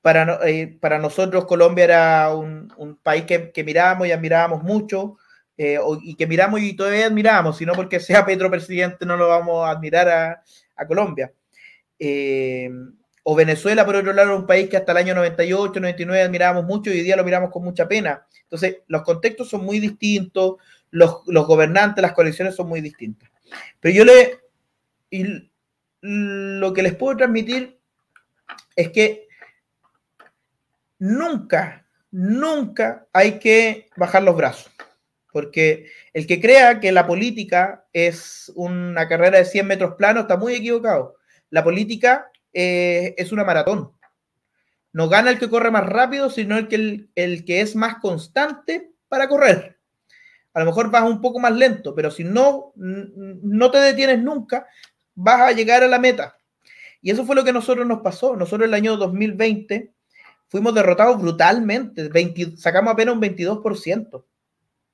Para, 0.02 0.40
eh, 0.48 0.76
para 0.80 0.98
nosotros 0.98 1.44
Colombia 1.44 1.84
era 1.84 2.34
un, 2.34 2.72
un 2.76 2.96
país 2.96 3.24
que, 3.24 3.52
que, 3.52 3.62
mirábamos 3.62 4.08
y 4.08 4.10
admirábamos 4.10 4.64
mucho 4.64 5.16
eh, 5.56 5.78
y 6.02 6.14
que 6.14 6.26
miramos 6.26 6.60
y 6.60 6.74
todavía 6.74 7.06
admiramos, 7.06 7.56
sino 7.56 7.74
porque 7.74 8.00
sea 8.00 8.24
Petro 8.24 8.50
presidente 8.50 9.04
no 9.04 9.16
lo 9.16 9.28
vamos 9.28 9.66
a 9.66 9.70
admirar 9.70 10.08
a, 10.08 10.42
Colombia. 10.86 11.32
Eh, 11.96 12.68
o 13.22 13.36
Venezuela, 13.36 13.86
por 13.86 13.94
otro 13.94 14.12
lado, 14.12 14.34
un 14.34 14.46
país 14.46 14.68
que 14.68 14.76
hasta 14.76 14.90
el 14.90 14.98
año 14.98 15.14
98, 15.14 15.78
99 15.78 16.22
admirábamos 16.22 16.64
mucho 16.64 16.90
y 16.90 16.94
hoy 16.94 17.02
día 17.02 17.16
lo 17.16 17.24
miramos 17.24 17.50
con 17.50 17.62
mucha 17.62 17.86
pena. 17.86 18.26
Entonces, 18.42 18.78
los 18.88 19.02
contextos 19.02 19.48
son 19.48 19.64
muy 19.64 19.78
distintos, 19.78 20.56
los, 20.90 21.24
gobernantes, 21.24 22.02
las 22.02 22.12
coaliciones 22.12 22.56
son 22.56 22.68
muy 22.68 22.80
distintas. 22.80 23.30
Pero 23.80 23.94
yo 23.94 24.04
le. 24.04 24.40
Y 25.10 25.50
lo 26.00 26.72
que 26.72 26.82
les 26.82 26.94
puedo 26.94 27.16
transmitir 27.16 27.78
es 28.74 28.90
que 28.90 29.28
nunca, 30.98 31.86
nunca 32.10 33.06
hay 33.12 33.38
que 33.38 33.88
bajar 33.96 34.22
los 34.22 34.36
brazos. 34.36 34.72
Porque 35.32 35.86
el 36.12 36.26
que 36.26 36.40
crea 36.40 36.78
que 36.78 36.92
la 36.92 37.06
política 37.06 37.86
es 37.92 38.52
una 38.54 39.08
carrera 39.08 39.38
de 39.38 39.44
100 39.44 39.66
metros 39.66 39.94
planos 39.96 40.22
está 40.22 40.36
muy 40.36 40.54
equivocado. 40.54 41.16
La 41.50 41.64
política 41.64 42.30
eh, 42.52 43.14
es 43.16 43.32
una 43.32 43.44
maratón. 43.44 43.92
no 44.92 45.08
gana 45.08 45.30
el 45.30 45.38
que 45.38 45.48
corre 45.48 45.70
más 45.70 45.86
rápido, 45.86 46.28
sino 46.30 46.58
el 46.58 46.68
que, 46.68 47.06
el, 47.14 47.44
que 47.44 47.60
es 47.62 47.74
más 47.74 47.96
constante 47.96 48.92
para 49.08 49.28
correr. 49.28 49.78
A 50.54 50.60
lo 50.60 50.66
mejor 50.66 50.90
vas 50.90 51.04
un 51.04 51.22
poco 51.22 51.40
más 51.40 51.52
lento, 51.52 51.94
pero 51.94 52.10
si 52.10 52.24
no, 52.24 52.72
no 52.76 53.70
te 53.70 53.78
detienes 53.78 54.22
nunca, 54.22 54.66
vas 55.14 55.40
a 55.40 55.52
llegar 55.52 55.82
a 55.82 55.88
la 55.88 55.98
meta. 55.98 56.36
Y 57.00 57.10
eso 57.10 57.24
fue 57.24 57.34
lo 57.34 57.42
que 57.42 57.50
a 57.50 57.54
nosotros 57.54 57.86
nos 57.86 58.00
pasó. 58.00 58.36
Nosotros 58.36 58.68
el 58.68 58.74
año 58.74 58.96
2020 58.96 59.92
fuimos 60.48 60.74
derrotados 60.74 61.20
brutalmente, 61.20 62.10
sacamos 62.56 62.92
apenas 62.92 63.14
un 63.14 63.22
22%. 63.22 64.24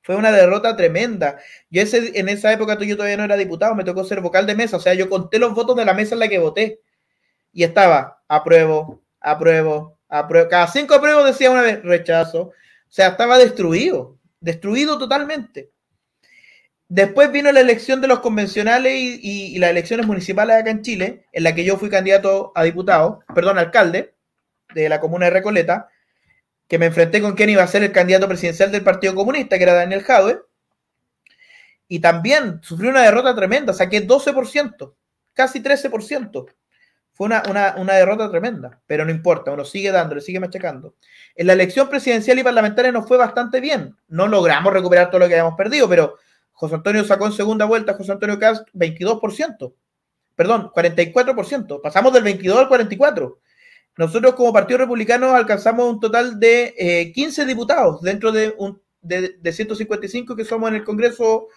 Fue 0.08 0.16
una 0.16 0.32
derrota 0.32 0.74
tremenda. 0.74 1.38
Yo 1.68 1.82
en 1.82 2.30
esa 2.30 2.50
época 2.50 2.78
yo 2.80 2.96
todavía 2.96 3.18
no 3.18 3.24
era 3.24 3.36
diputado, 3.36 3.74
me 3.74 3.84
tocó 3.84 4.04
ser 4.04 4.22
vocal 4.22 4.46
de 4.46 4.54
mesa, 4.54 4.78
o 4.78 4.80
sea, 4.80 4.94
yo 4.94 5.10
conté 5.10 5.38
los 5.38 5.52
votos 5.52 5.76
de 5.76 5.84
la 5.84 5.92
mesa 5.92 6.14
en 6.14 6.20
la 6.20 6.28
que 6.28 6.38
voté. 6.38 6.80
Y 7.52 7.62
estaba, 7.62 8.22
apruebo, 8.26 9.02
apruebo, 9.20 9.98
apruebo. 10.08 10.48
Cada 10.48 10.66
cinco 10.68 10.94
apruebos 10.94 11.26
decía 11.26 11.50
una 11.50 11.60
vez, 11.60 11.82
rechazo. 11.82 12.40
O 12.40 12.54
sea, 12.88 13.08
estaba 13.08 13.36
destruido, 13.36 14.16
destruido 14.40 14.96
totalmente. 14.98 15.72
Después 16.88 17.30
vino 17.30 17.52
la 17.52 17.60
elección 17.60 18.00
de 18.00 18.08
los 18.08 18.20
convencionales 18.20 18.94
y, 18.96 19.58
las 19.58 19.68
elecciones 19.68 20.06
municipales 20.06 20.56
acá 20.56 20.70
en 20.70 20.80
Chile, 20.80 21.26
en 21.32 21.42
la 21.42 21.54
que 21.54 21.64
yo 21.64 21.76
fui 21.76 21.90
candidato 21.90 22.50
a 22.54 22.64
diputado, 22.64 23.20
perdón, 23.34 23.58
alcalde 23.58 24.14
de 24.72 24.88
la 24.88 25.00
comuna 25.00 25.26
de 25.26 25.32
Recoleta, 25.32 25.90
que 26.68 26.78
me 26.78 26.86
enfrenté 26.86 27.20
con 27.22 27.32
quien 27.32 27.50
iba 27.50 27.62
a 27.62 27.66
ser 27.66 27.82
el 27.82 27.92
candidato 27.92 28.28
presidencial 28.28 28.70
del 28.70 28.84
Partido 28.84 29.14
Comunista, 29.14 29.56
que 29.56 29.64
era 29.64 29.72
Daniel 29.72 30.02
Jaue, 30.02 30.42
y 31.88 32.00
también 32.00 32.60
sufrió 32.62 32.90
una 32.90 33.02
derrota 33.02 33.34
tremenda, 33.34 33.72
saqué 33.72 34.06
12%, 34.06 34.94
casi 35.32 35.62
13%. 35.62 36.46
Fue 37.14 37.26
una, 37.26 37.42
una, 37.78 37.94
derrota 37.94 38.30
tremenda, 38.30 38.80
pero 38.86 39.04
no 39.04 39.10
importa, 39.10 39.50
uno 39.50 39.64
sigue 39.64 39.90
dándole, 39.90 40.20
sigue 40.20 40.38
machacando. 40.38 40.94
En 41.34 41.48
la 41.48 41.54
elección 41.54 41.88
presidencial 41.88 42.38
y 42.38 42.44
parlamentaria 42.44 42.92
nos 42.92 43.08
fue 43.08 43.16
bastante 43.16 43.60
bien. 43.60 43.96
No 44.06 44.28
logramos 44.28 44.72
recuperar 44.72 45.10
todo 45.10 45.20
lo 45.20 45.26
que 45.26 45.34
habíamos 45.34 45.56
perdido, 45.56 45.88
pero 45.88 46.16
José 46.52 46.76
Antonio 46.76 47.02
sacó 47.02 47.26
en 47.26 47.32
segunda 47.32 47.64
vuelta, 47.64 47.94
José 47.94 48.12
Antonio 48.12 48.38
Cast 48.38 48.68
22%, 48.74 49.74
perdón, 50.36 50.70
44%, 50.72 51.80
pasamos 51.82 52.12
del 52.12 52.22
22 52.22 52.58
al 52.58 52.68
44%. 52.68 53.38
Nosotros 53.98 54.34
como 54.36 54.52
Partido 54.52 54.78
Republicano 54.78 55.34
alcanzamos 55.34 55.90
un 55.90 55.98
total 55.98 56.38
de 56.38 57.10
15 57.12 57.42
eh, 57.42 57.46
diputados 57.46 58.00
dentro 58.00 58.30
de, 58.30 58.54
un, 58.56 58.80
de, 59.02 59.52
155 59.52 60.36
que 60.36 60.44
somos 60.44 60.70
en 60.70 60.76
el 60.76 60.84
Congreso, 60.84 61.48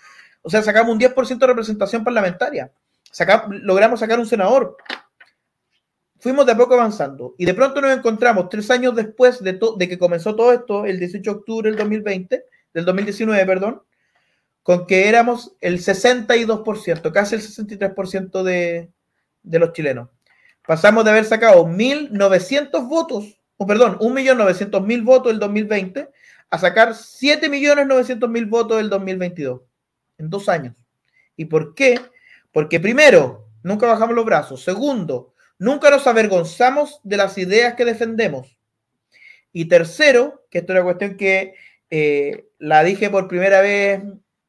o 0.41 0.49
sea, 0.49 0.63
sacamos 0.63 0.91
un 0.91 0.99
10% 0.99 1.37
de 1.37 1.47
representación 1.47 2.03
parlamentaria. 2.03 2.71
logramos 3.61 3.99
sacar 3.99 4.19
un 4.19 4.25
senador. 4.25 4.75
Fuimos 6.19 6.47
de 6.47 6.53
a 6.53 6.57
poco 6.57 6.73
avanzando 6.73 7.35
y 7.37 7.45
de 7.45 7.53
pronto 7.53 7.79
nos 7.79 7.95
encontramos 7.95 8.49
tres 8.49 8.71
años 8.71 8.95
después 8.95 9.43
de, 9.43 9.59
de 9.77 9.87
que 9.87 9.99
comenzó 9.99 10.35
todo 10.35 10.51
esto, 10.51 10.85
el 10.85 10.97
18 10.97 11.31
de 11.31 11.37
octubre 11.37 11.69
del 11.69 11.77
2020, 11.77 12.43
del 12.73 12.85
2019, 12.85 13.45
perdón, 13.45 13.83
con 14.63 14.87
que 14.87 15.07
éramos 15.07 15.55
el 15.61 15.77
62%, 15.77 17.11
casi 17.11 17.35
el 17.35 17.41
63% 17.41 18.41
de, 18.41 18.91
de 19.43 19.59
los 19.59 19.73
chilenos. 19.73 20.09
Pasamos 20.65 21.03
de 21.03 21.11
haber 21.11 21.25
sacado 21.25 21.65
1.900 21.65 22.87
votos, 22.87 23.39
o 23.57 23.65
perdón, 23.65 23.97
1.900.000 23.99 25.03
votos 25.03 25.31
el 25.31 25.39
2020 25.39 26.09
a 26.49 26.57
sacar 26.57 26.89
7.900.000 26.89 28.49
votos 28.49 28.79
el 28.79 28.89
2022, 28.89 29.61
en 30.17 30.29
dos 30.29 30.49
años. 30.49 30.75
¿Y 31.35 31.45
por 31.45 31.73
qué? 31.73 31.99
Porque 32.51 32.79
primero, 32.79 33.47
nunca 33.63 33.87
bajamos 33.87 34.15
los 34.15 34.25
brazos. 34.25 34.63
Segundo, 34.63 35.33
nunca 35.57 35.89
nos 35.89 36.05
avergonzamos 36.07 36.99
de 37.03 37.17
las 37.17 37.37
ideas 37.37 37.75
que 37.75 37.85
defendemos. 37.85 38.57
Y 39.53 39.65
tercero, 39.65 40.45
que 40.49 40.59
esto 40.59 40.73
es 40.73 40.77
una 40.77 40.83
cuestión 40.85 41.17
que 41.17 41.55
eh, 41.89 42.45
la 42.57 42.83
dije 42.83 43.09
por 43.09 43.27
primera 43.27 43.61
vez 43.61 44.01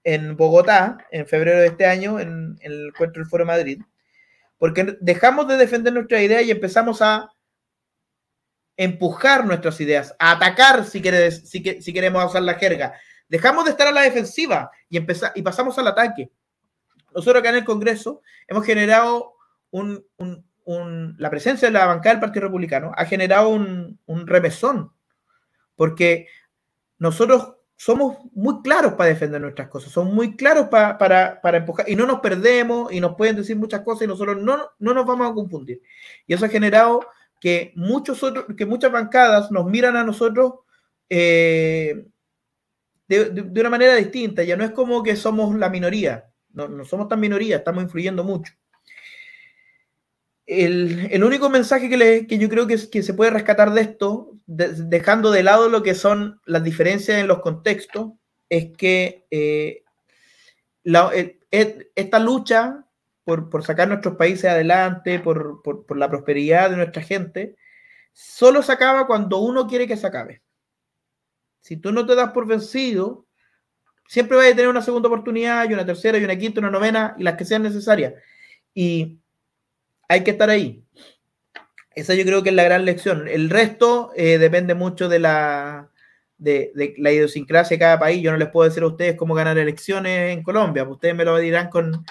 en 0.04 0.36
Bogotá 0.36 0.98
en 1.10 1.26
febrero 1.26 1.60
de 1.60 1.68
este 1.68 1.86
año, 1.86 2.20
en, 2.20 2.58
el 2.60 2.88
encuentro 2.88 3.22
del 3.22 3.28
Foro 3.28 3.46
Madrid, 3.46 3.80
porque 4.62 4.96
dejamos 5.00 5.48
de 5.48 5.56
defender 5.56 5.92
nuestra 5.92 6.22
idea 6.22 6.40
y 6.40 6.52
empezamos 6.52 7.02
a 7.02 7.32
empujar 8.76 9.44
nuestras 9.44 9.80
ideas, 9.80 10.14
a 10.20 10.30
atacar 10.30 10.84
si, 10.84 11.02
si, 11.02 11.92
queremos 11.92 12.24
usar 12.24 12.42
la 12.42 12.54
jerga. 12.54 12.94
Dejamos 13.28 13.64
de 13.64 13.72
estar 13.72 13.88
a 13.88 13.90
la 13.90 14.02
defensiva 14.02 14.70
y, 14.88 14.98
y 14.98 15.42
pasamos 15.42 15.76
al 15.78 15.88
ataque. 15.88 16.30
Nosotros 17.12 17.40
acá 17.40 17.48
en 17.48 17.56
el 17.56 17.64
Congreso 17.64 18.22
hemos 18.46 18.64
generado 18.64 19.34
un, 19.72 20.06
la 21.18 21.28
presencia 21.28 21.66
de 21.66 21.72
la 21.72 21.86
bancada 21.86 22.14
del 22.14 22.20
Partido 22.20 22.46
Republicano, 22.46 22.92
ha 22.96 23.04
generado 23.04 23.48
un, 23.48 23.98
un 24.06 24.26
remesón, 24.28 24.92
porque 25.74 26.28
nosotros 26.98 27.56
somos 27.76 28.18
muy 28.34 28.62
claros 28.62 28.94
para 28.94 29.10
defender 29.10 29.40
nuestras 29.40 29.68
cosas, 29.68 29.90
somos 29.92 30.14
muy 30.14 30.36
claros 30.36 30.68
para, 30.68 30.98
para, 30.98 31.56
empujar 31.56 31.88
y 31.88 31.96
no 31.96 32.06
nos 32.06 32.20
perdemos 32.20 32.92
y 32.92 33.00
nos 33.00 33.16
pueden 33.16 33.36
decir 33.36 33.56
muchas 33.56 33.80
cosas 33.80 34.02
y 34.02 34.06
nosotros 34.06 34.40
no, 34.40 34.70
no 34.78 34.94
nos 34.94 35.04
vamos 35.04 35.30
a 35.30 35.34
confundir. 35.34 35.82
Y 36.26 36.34
eso 36.34 36.44
ha 36.44 36.48
generado 36.48 37.06
que, 37.40 37.72
muchos 37.74 38.22
otros, 38.22 38.46
que 38.56 38.66
muchas 38.66 38.92
bancadas 38.92 39.50
nos 39.50 39.66
miran 39.66 39.96
a 39.96 40.04
nosotros 40.04 40.54
eh, 41.08 42.06
de, 43.08 43.60
una 43.60 43.70
manera 43.70 43.96
distinta. 43.96 44.42
Ya 44.44 44.56
no 44.56 44.64
es 44.64 44.70
como 44.70 45.02
que 45.02 45.16
somos 45.16 45.54
la 45.56 45.68
minoría, 45.68 46.30
no, 46.52 46.68
no 46.68 46.84
somos 46.84 47.08
tan 47.08 47.20
minoría, 47.20 47.56
estamos 47.56 47.82
influyendo 47.82 48.22
mucho 48.22 48.52
el, 50.46 51.22
único 51.24 51.48
mensaje 51.48 51.88
que, 51.88 52.38
yo 52.38 52.48
creo 52.48 52.66
que, 52.66 52.78
se 52.78 53.14
puede 53.14 53.30
rescatar 53.30 53.72
de 53.72 53.82
esto, 53.82 54.32
dejando 54.46 55.30
de 55.30 55.42
lado 55.42 55.68
lo 55.68 55.82
que 55.82 55.94
son 55.94 56.40
las 56.44 56.64
diferencias 56.64 57.18
en 57.18 57.28
los 57.28 57.40
contextos, 57.40 58.12
es 58.48 58.76
que 58.76 59.26
eh, 59.30 59.82
esta 61.94 62.18
lucha 62.18 62.86
por, 63.24 63.64
sacar 63.64 63.88
nuestros 63.88 64.16
países 64.16 64.46
adelante, 64.46 65.20
por, 65.20 65.96
la 65.96 66.08
prosperidad 66.10 66.70
de 66.70 66.76
nuestra 66.76 67.02
gente, 67.02 67.56
solo 68.12 68.62
se 68.62 68.72
acaba 68.72 69.06
cuando 69.06 69.38
uno 69.38 69.66
quiere 69.66 69.86
que 69.86 69.96
se 69.96 70.06
acabe. 70.06 70.42
Si 71.60 71.76
tú 71.76 71.92
no 71.92 72.04
te 72.04 72.16
das 72.16 72.32
por 72.32 72.46
vencido, 72.46 73.26
siempre 74.08 74.36
vas 74.36 74.46
a 74.46 74.50
tener 74.50 74.68
una 74.68 74.82
segunda 74.82 75.08
oportunidad 75.08 75.68
y 75.70 75.74
una 75.74 75.86
tercera 75.86 76.18
y 76.18 76.24
una 76.24 76.36
quinta, 76.36 76.60
una 76.60 76.70
novena 76.70 77.14
y 77.16 77.22
las 77.22 77.36
que 77.36 77.44
sean 77.44 77.62
necesarias. 77.62 78.14
Y 78.74 79.21
hay 80.12 80.24
que 80.24 80.32
estar 80.32 80.50
ahí. 80.50 80.84
Esa 81.94 82.14
yo 82.14 82.24
creo 82.24 82.42
que 82.42 82.50
es 82.50 82.54
la 82.54 82.64
gran 82.64 82.84
lección. 82.84 83.28
El 83.28 83.50
resto 83.50 84.12
eh, 84.16 84.38
depende 84.38 84.74
mucho 84.74 85.08
de 85.08 85.18
la, 85.18 85.90
de, 86.38 86.72
la 86.98 87.12
idiosincrasia 87.12 87.76
de 87.76 87.80
cada 87.80 87.98
país. 87.98 88.22
Yo 88.22 88.30
no 88.30 88.38
les 88.38 88.48
puedo 88.48 88.68
decir 88.68 88.82
a 88.82 88.88
ustedes 88.88 89.16
cómo 89.16 89.34
ganar 89.34 89.58
elecciones 89.58 90.36
en 90.36 90.42
Colombia. 90.42 90.84
Ustedes 90.88 91.14
me 91.14 91.24
lo 91.24 91.36
dirán 91.38 91.68
con, 91.68 92.04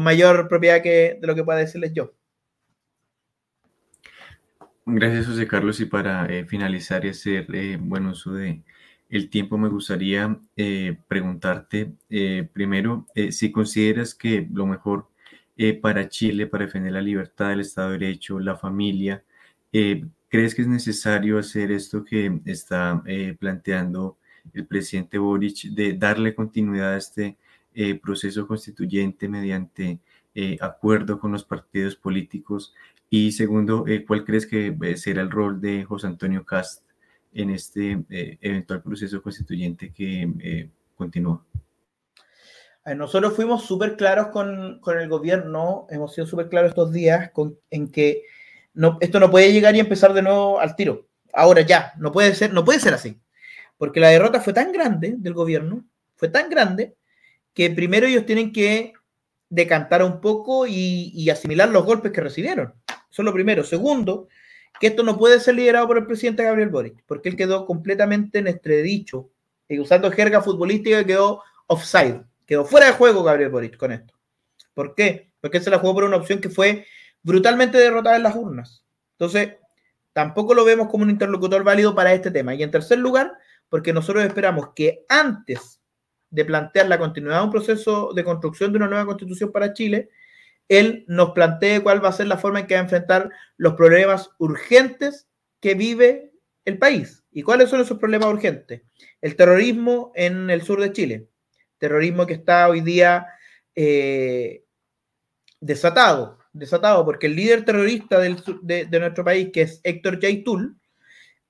mayor 0.00 0.48
propiedad 0.48 0.82
que 0.82 1.18
de 1.20 1.26
lo 1.28 1.36
que 1.36 1.44
pueda 1.44 1.60
decirles 1.60 1.92
yo. 1.94 2.12
Gracias, 4.86 5.26
José 5.26 5.46
Carlos. 5.46 5.78
Y 5.78 5.86
para 5.86 6.26
eh, 6.26 6.44
finalizar 6.46 7.04
y 7.04 7.10
hacer 7.10 7.46
eh, 7.54 7.78
buen 7.80 8.06
uso 8.06 8.32
de 8.32 8.62
el 9.08 9.30
tiempo, 9.30 9.56
me 9.56 9.68
gustaría 9.68 10.36
preguntarte 11.06 11.92
primero 12.52 13.06
si 13.30 13.52
consideras 13.52 14.12
que 14.12 14.48
lo 14.50 14.66
mejor 14.66 15.06
eh, 15.56 15.74
para 15.74 16.08
Chile, 16.08 16.46
para 16.48 16.66
defender 16.66 16.92
la 16.92 17.00
libertad, 17.00 17.52
el 17.52 17.60
Estado 17.60 17.90
de 17.90 17.98
Derecho, 17.98 18.40
la 18.40 18.56
familia. 18.56 19.22
Eh, 19.72 20.04
¿Crees 20.28 20.54
que 20.54 20.62
es 20.62 20.68
necesario 20.68 21.38
hacer 21.38 21.70
esto 21.70 22.04
que 22.04 22.40
está 22.44 23.02
eh, 23.06 23.36
planteando 23.38 24.18
el 24.52 24.66
presidente 24.66 25.18
Boric 25.18 25.70
de 25.70 25.92
darle 25.94 26.34
continuidad 26.34 26.94
a 26.94 26.98
este 26.98 27.36
proceso 28.02 28.46
constituyente 28.46 29.28
mediante 29.28 29.98
acuerdo 30.60 31.18
con 31.18 31.32
los 31.32 31.44
partidos 31.44 31.96
políticos? 31.96 32.74
Y 33.10 33.32
segundo, 33.32 33.84
¿cuál 34.06 34.24
crees 34.24 34.46
que 34.46 34.76
será 34.96 35.22
el 35.22 35.30
rol 35.30 35.60
de 35.60 35.84
José 35.84 36.08
Antonio 36.08 36.44
Cast 36.44 36.82
en 37.32 37.50
este 37.50 38.04
eventual 38.40 38.82
proceso 38.82 39.22
constituyente 39.22 39.92
que 39.92 40.68
continúa? 40.96 41.44
Nosotros 42.96 43.34
fuimos 43.34 43.64
súper 43.64 43.96
claros 43.96 44.28
con, 44.28 44.80
el 44.86 45.08
gobierno, 45.08 45.86
hemos 45.88 46.14
sido 46.14 46.26
súper 46.26 46.50
claros 46.50 46.70
estos 46.70 46.92
días 46.92 47.30
en 47.70 47.90
que 47.90 48.22
esto 49.00 49.20
no 49.20 49.30
puede 49.30 49.52
llegar 49.52 49.74
y 49.74 49.80
empezar 49.80 50.12
de 50.12 50.20
nuevo 50.20 50.60
al 50.60 50.76
tiro. 50.76 51.06
Ahora 51.32 51.62
ya, 51.62 51.94
no 51.98 52.12
puede 52.12 52.34
ser, 52.34 52.52
no 52.52 52.64
puede 52.64 52.80
ser 52.80 52.92
así. 52.92 53.18
Porque 53.78 54.00
la 54.00 54.08
derrota 54.08 54.40
fue 54.40 54.52
tan 54.52 54.70
grande 54.70 55.14
del 55.16 55.32
gobierno, 55.32 55.84
fue 56.16 56.28
tan 56.28 56.50
grande, 56.50 56.94
que 57.54 57.70
primero 57.70 58.06
ellos 58.06 58.26
tienen 58.26 58.52
que 58.52 58.92
decantar 59.48 60.02
un 60.02 60.20
poco 60.20 60.66
y, 60.66 61.28
asimilar 61.30 61.70
los 61.70 61.84
golpes 61.84 62.12
que 62.12 62.20
recibieron. 62.20 62.74
Eso 62.86 63.22
es 63.22 63.24
lo 63.24 63.32
primero. 63.32 63.64
Segundo, 63.64 64.28
que 64.78 64.88
esto 64.88 65.02
no 65.02 65.16
puede 65.16 65.40
ser 65.40 65.54
liderado 65.54 65.86
por 65.86 65.96
el 65.96 66.06
presidente 66.06 66.42
Gabriel 66.42 66.68
Boric, 66.68 67.02
porque 67.06 67.30
él 67.30 67.36
quedó 67.36 67.64
completamente 67.64 68.40
en 68.40 68.48
estredicho, 68.48 69.30
y 69.68 69.78
usando 69.78 70.10
jerga 70.10 70.42
futbolística 70.42 71.04
quedó 71.04 71.42
offside. 71.66 72.22
Quedó 72.46 72.64
fuera 72.64 72.86
de 72.86 72.92
juego 72.92 73.22
Gabriel 73.22 73.50
Boric 73.50 73.76
con 73.76 73.92
esto. 73.92 74.14
¿Por 74.74 74.94
qué? 74.94 75.30
Porque 75.40 75.60
se 75.60 75.70
la 75.70 75.78
jugó 75.78 75.94
por 75.94 76.04
una 76.04 76.16
opción 76.16 76.40
que 76.40 76.50
fue 76.50 76.86
brutalmente 77.22 77.78
derrotada 77.78 78.16
en 78.16 78.22
las 78.22 78.36
urnas. 78.36 78.84
Entonces, 79.12 79.54
tampoco 80.12 80.54
lo 80.54 80.64
vemos 80.64 80.88
como 80.88 81.04
un 81.04 81.10
interlocutor 81.10 81.64
válido 81.64 81.94
para 81.94 82.12
este 82.12 82.30
tema. 82.30 82.54
Y 82.54 82.62
en 82.62 82.70
tercer 82.70 82.98
lugar, 82.98 83.32
porque 83.68 83.92
nosotros 83.92 84.24
esperamos 84.24 84.70
que 84.74 85.04
antes 85.08 85.80
de 86.30 86.44
plantear 86.44 86.88
la 86.88 86.98
continuidad 86.98 87.38
de 87.38 87.44
un 87.44 87.50
proceso 87.50 88.12
de 88.14 88.24
construcción 88.24 88.72
de 88.72 88.78
una 88.78 88.88
nueva 88.88 89.06
constitución 89.06 89.52
para 89.52 89.72
Chile, 89.72 90.10
él 90.68 91.04
nos 91.08 91.30
plantee 91.30 91.80
cuál 91.80 92.04
va 92.04 92.08
a 92.08 92.12
ser 92.12 92.26
la 92.26 92.38
forma 92.38 92.60
en 92.60 92.66
que 92.66 92.74
va 92.74 92.80
a 92.80 92.84
enfrentar 92.84 93.30
los 93.56 93.74
problemas 93.74 94.30
urgentes 94.38 95.28
que 95.60 95.74
vive 95.74 96.32
el 96.64 96.78
país. 96.78 97.24
¿Y 97.30 97.42
cuáles 97.42 97.70
son 97.70 97.80
esos 97.80 97.98
problemas 97.98 98.28
urgentes? 98.28 98.82
El 99.20 99.36
terrorismo 99.36 100.12
en 100.14 100.50
el 100.50 100.62
sur 100.62 100.80
de 100.80 100.92
Chile, 100.92 101.28
terrorismo 101.84 102.26
que 102.26 102.32
está 102.32 102.66
hoy 102.66 102.80
día 102.80 103.26
eh, 103.74 104.64
desatado, 105.60 106.38
desatado, 106.54 107.04
porque 107.04 107.26
el 107.26 107.36
líder 107.36 107.62
terrorista 107.66 108.18
de, 108.18 108.98
nuestro 108.98 109.22
país, 109.22 109.50
que 109.52 109.62
es 109.62 109.82
Héctor 109.84 110.18
Yaitul, 110.18 110.78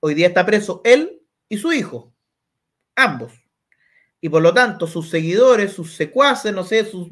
hoy 0.01 0.13
día 0.13 0.27
está 0.27 0.45
preso 0.45 0.81
él 0.83 1.21
y 1.47 1.57
su 1.57 1.71
hijo, 1.71 2.13
ambos. 2.97 3.31
Y 4.19 4.27
por 4.27 4.41
lo 4.41 4.53
tanto, 4.53 4.87
sus 4.87 5.09
seguidores, 5.09 5.71
sus 5.71 5.93
secuaces, 5.93 6.53
no 6.53 6.65
sé, 6.65 6.83
sus, 6.83 7.11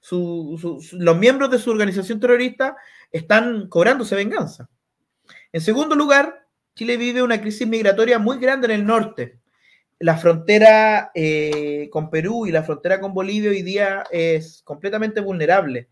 su, 0.00 0.58
su, 0.60 0.98
los 0.98 1.16
miembros 1.16 1.50
de 1.50 1.58
su 1.58 1.70
organización 1.70 2.20
terrorista 2.20 2.76
están 3.10 3.70
cobrándose 3.70 4.16
venganza. 4.16 4.68
En 5.50 5.62
segundo 5.62 5.94
lugar, 5.94 6.46
Chile 6.74 6.98
vive 6.98 7.22
una 7.22 7.40
crisis 7.40 7.66
migratoria 7.66 8.18
muy 8.18 8.38
grande 8.38 8.66
en 8.66 8.80
el 8.80 8.84
norte. 8.84 9.40
La 10.04 10.18
frontera 10.18 11.10
eh, 11.14 11.88
con 11.90 12.10
Perú 12.10 12.44
y 12.44 12.52
la 12.52 12.62
frontera 12.62 13.00
con 13.00 13.14
Bolivia 13.14 13.48
hoy 13.48 13.62
día 13.62 14.04
es 14.10 14.60
completamente 14.62 15.22
vulnerable. 15.22 15.88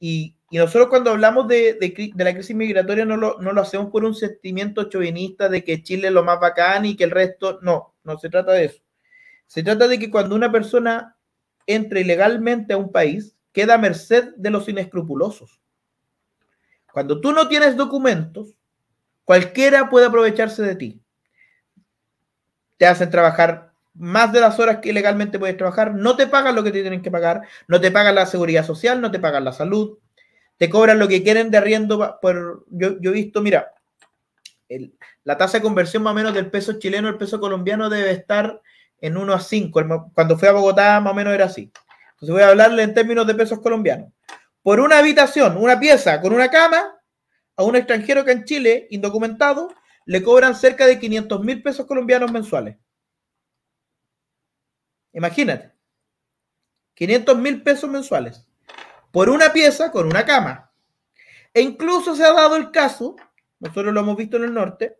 Y, 0.00 0.34
y 0.48 0.56
nosotros 0.56 0.88
cuando 0.88 1.10
hablamos 1.10 1.46
de, 1.46 1.76
la 2.16 2.32
crisis 2.32 2.56
migratoria 2.56 3.04
no 3.04 3.18
lo, 3.18 3.60
hacemos 3.60 3.90
por 3.90 4.02
un 4.02 4.14
sentimiento 4.14 4.88
chauvinista 4.88 5.50
de 5.50 5.62
que 5.62 5.82
Chile 5.82 6.06
es 6.06 6.14
lo 6.14 6.24
más 6.24 6.40
bacán 6.40 6.86
y 6.86 6.96
que 6.96 7.04
el 7.04 7.10
resto, 7.10 7.58
no, 7.60 7.94
no 8.02 8.18
se 8.18 8.30
trata 8.30 8.52
de 8.52 8.64
eso. 8.64 8.82
Se 9.46 9.62
trata 9.62 9.88
de 9.88 9.98
que 9.98 10.10
cuando 10.10 10.34
una 10.34 10.50
persona 10.50 11.18
entra 11.66 12.00
ilegalmente 12.00 12.72
a 12.72 12.78
un 12.78 12.90
país, 12.90 13.36
queda 13.52 13.76
merced 13.76 14.32
de 14.38 14.48
los 14.48 14.66
inescrupulosos. 14.70 15.60
Cuando 16.94 17.20
tú 17.20 17.32
no 17.32 17.46
tienes 17.46 17.76
documentos, 17.76 18.56
cualquiera 19.22 19.90
puede 19.90 20.06
aprovecharse 20.06 20.62
de 20.62 20.76
ti. 20.76 21.03
Te 22.76 22.86
hacen 22.86 23.10
trabajar 23.10 23.72
más 23.94 24.32
de 24.32 24.40
las 24.40 24.58
horas 24.58 24.78
que 24.78 24.92
legalmente 24.92 25.38
puedes 25.38 25.56
trabajar, 25.56 25.94
no 25.94 26.16
te 26.16 26.26
pagan 26.26 26.54
lo 26.54 26.64
que 26.64 26.72
te 26.72 26.80
tienen 26.80 27.02
que 27.02 27.10
pagar, 27.10 27.42
no 27.68 27.80
te 27.80 27.90
pagan 27.90 28.16
la 28.16 28.26
seguridad 28.26 28.66
social, 28.66 29.00
no 29.00 29.10
te 29.10 29.20
pagan 29.20 29.44
la 29.44 29.52
salud, 29.52 29.98
te 30.56 30.68
cobran 30.68 30.98
lo 30.98 31.08
que 31.08 31.22
quieren 31.22 31.50
de 31.50 31.58
arriendo. 31.58 32.18
Por, 32.20 32.64
yo, 32.70 32.96
he 33.00 33.10
visto, 33.10 33.40
mira, 33.40 33.72
el, 34.68 34.94
la 35.22 35.36
tasa 35.36 35.58
de 35.58 35.62
conversión 35.62 36.02
más 36.02 36.12
o 36.12 36.14
menos 36.14 36.34
del 36.34 36.50
peso 36.50 36.78
chileno 36.78 37.08
al 37.08 37.18
peso 37.18 37.38
colombiano 37.38 37.88
debe 37.88 38.10
estar 38.10 38.60
en 39.00 39.16
1 39.16 39.32
a 39.32 39.40
5. 39.40 40.10
Cuando 40.14 40.38
fui 40.38 40.48
a 40.48 40.52
Bogotá 40.52 41.00
más 41.00 41.12
o 41.12 41.14
menos 41.16 41.34
era 41.34 41.44
así. 41.46 41.70
Entonces 42.12 42.32
voy 42.32 42.42
a 42.42 42.48
hablarle 42.48 42.82
en 42.82 42.94
términos 42.94 43.26
de 43.26 43.34
pesos 43.34 43.60
colombianos. 43.60 44.10
Por 44.62 44.80
una 44.80 44.98
habitación, 44.98 45.56
una 45.58 45.78
pieza 45.78 46.20
con 46.20 46.32
una 46.32 46.48
cama, 46.48 46.98
a 47.56 47.62
un 47.62 47.76
extranjero 47.76 48.24
que 48.24 48.32
en 48.32 48.44
Chile, 48.44 48.86
indocumentado, 48.90 49.68
le 50.06 50.22
cobran 50.22 50.54
cerca 50.54 50.86
de 50.86 50.98
500 50.98 51.40
mil 51.42 51.62
pesos 51.62 51.86
colombianos 51.86 52.30
mensuales. 52.30 52.76
Imagínate. 55.12 55.72
500 56.94 57.38
mil 57.38 57.62
pesos 57.62 57.90
mensuales. 57.90 58.46
Por 59.10 59.30
una 59.30 59.52
pieza 59.52 59.90
con 59.90 60.06
una 60.06 60.24
cama. 60.24 60.72
E 61.52 61.60
incluso 61.60 62.16
se 62.16 62.24
ha 62.24 62.32
dado 62.32 62.56
el 62.56 62.70
caso, 62.70 63.16
nosotros 63.60 63.94
lo 63.94 64.00
hemos 64.00 64.16
visto 64.16 64.36
en 64.36 64.44
el 64.44 64.54
norte, 64.54 64.98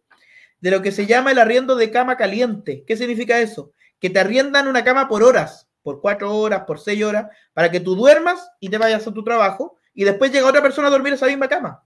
de 0.60 0.70
lo 0.70 0.80
que 0.80 0.92
se 0.92 1.06
llama 1.06 1.32
el 1.32 1.38
arriendo 1.38 1.76
de 1.76 1.90
cama 1.90 2.16
caliente. 2.16 2.84
¿Qué 2.86 2.96
significa 2.96 3.40
eso? 3.40 3.72
Que 3.98 4.10
te 4.10 4.20
arriendan 4.20 4.68
una 4.68 4.84
cama 4.84 5.08
por 5.08 5.22
horas, 5.22 5.68
por 5.82 6.00
cuatro 6.00 6.34
horas, 6.34 6.62
por 6.66 6.78
seis 6.78 7.02
horas, 7.04 7.26
para 7.52 7.70
que 7.70 7.80
tú 7.80 7.96
duermas 7.96 8.48
y 8.60 8.70
te 8.70 8.78
vayas 8.78 9.06
a 9.06 9.12
tu 9.12 9.22
trabajo 9.24 9.78
y 9.92 10.04
después 10.04 10.32
llega 10.32 10.48
otra 10.48 10.62
persona 10.62 10.88
a 10.88 10.90
dormir 10.90 11.12
esa 11.12 11.26
misma 11.26 11.48
cama. 11.48 11.84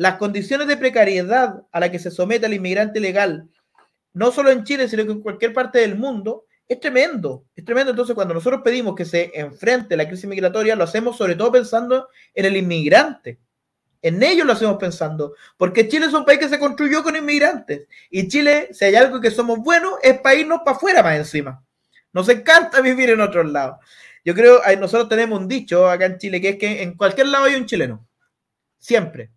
Las 0.00 0.16
condiciones 0.16 0.66
de 0.66 0.78
precariedad 0.78 1.66
a 1.70 1.78
la 1.78 1.90
que 1.90 1.98
se 1.98 2.10
somete 2.10 2.46
el 2.46 2.54
inmigrante 2.54 3.00
legal, 3.00 3.50
no 4.14 4.32
solo 4.32 4.50
en 4.50 4.64
Chile, 4.64 4.88
sino 4.88 5.04
que 5.04 5.12
en 5.12 5.20
cualquier 5.20 5.52
parte 5.52 5.80
del 5.80 5.98
mundo, 5.98 6.46
es 6.66 6.80
tremendo, 6.80 7.44
es 7.54 7.66
tremendo. 7.66 7.90
Entonces, 7.90 8.14
cuando 8.14 8.32
nosotros 8.32 8.62
pedimos 8.64 8.94
que 8.94 9.04
se 9.04 9.30
enfrente 9.38 9.98
la 9.98 10.08
crisis 10.08 10.24
migratoria, 10.24 10.74
lo 10.74 10.84
hacemos 10.84 11.18
sobre 11.18 11.34
todo 11.34 11.52
pensando 11.52 12.08
en 12.32 12.46
el 12.46 12.56
inmigrante. 12.56 13.40
En 14.00 14.22
ellos 14.22 14.46
lo 14.46 14.54
hacemos 14.54 14.78
pensando, 14.78 15.34
porque 15.58 15.86
Chile 15.86 16.06
es 16.06 16.14
un 16.14 16.24
país 16.24 16.38
que 16.38 16.48
se 16.48 16.58
construyó 16.58 17.02
con 17.02 17.14
inmigrantes. 17.14 17.86
Y 18.08 18.26
Chile, 18.26 18.70
si 18.72 18.86
hay 18.86 18.94
algo 18.94 19.20
que 19.20 19.30
somos 19.30 19.58
buenos, 19.58 19.96
es 20.02 20.18
para 20.20 20.34
irnos 20.34 20.60
para 20.64 20.78
afuera 20.78 21.02
más 21.02 21.18
encima. 21.18 21.62
Nos 22.14 22.26
encanta 22.30 22.80
vivir 22.80 23.10
en 23.10 23.20
otros 23.20 23.52
lados. 23.52 23.76
Yo 24.24 24.34
creo, 24.34 24.62
nosotros 24.78 25.10
tenemos 25.10 25.38
un 25.38 25.46
dicho 25.46 25.90
acá 25.90 26.06
en 26.06 26.16
Chile, 26.16 26.40
que 26.40 26.48
es 26.48 26.56
que 26.56 26.82
en 26.84 26.96
cualquier 26.96 27.26
lado 27.26 27.44
hay 27.44 27.56
un 27.56 27.66
chileno. 27.66 28.08
Siempre. 28.78 29.30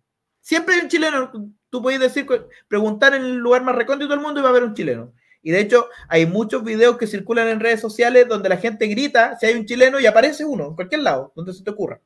Siempre 0.44 0.74
hay 0.74 0.82
un 0.82 0.88
chileno. 0.88 1.32
Tú 1.70 1.80
puedes 1.80 1.98
decir, 1.98 2.26
preguntar 2.68 3.14
en 3.14 3.22
el 3.22 3.36
lugar 3.36 3.64
más 3.64 3.74
recóndito 3.74 4.10
del 4.10 4.20
mundo 4.20 4.40
y 4.40 4.42
va 4.42 4.50
a 4.50 4.52
haber 4.52 4.64
un 4.64 4.74
chileno. 4.74 5.14
Y 5.42 5.50
de 5.50 5.60
hecho, 5.60 5.88
hay 6.06 6.26
muchos 6.26 6.62
videos 6.62 6.98
que 6.98 7.06
circulan 7.06 7.48
en 7.48 7.60
redes 7.60 7.80
sociales 7.80 8.28
donde 8.28 8.50
la 8.50 8.58
gente 8.58 8.86
grita 8.86 9.38
si 9.40 9.46
hay 9.46 9.54
un 9.54 9.64
chileno 9.64 9.98
y 9.98 10.06
aparece 10.06 10.44
uno, 10.44 10.68
en 10.68 10.74
cualquier 10.74 11.00
lado, 11.00 11.32
donde 11.34 11.54
se 11.54 11.64
te 11.64 11.70
ocurra. 11.70 11.98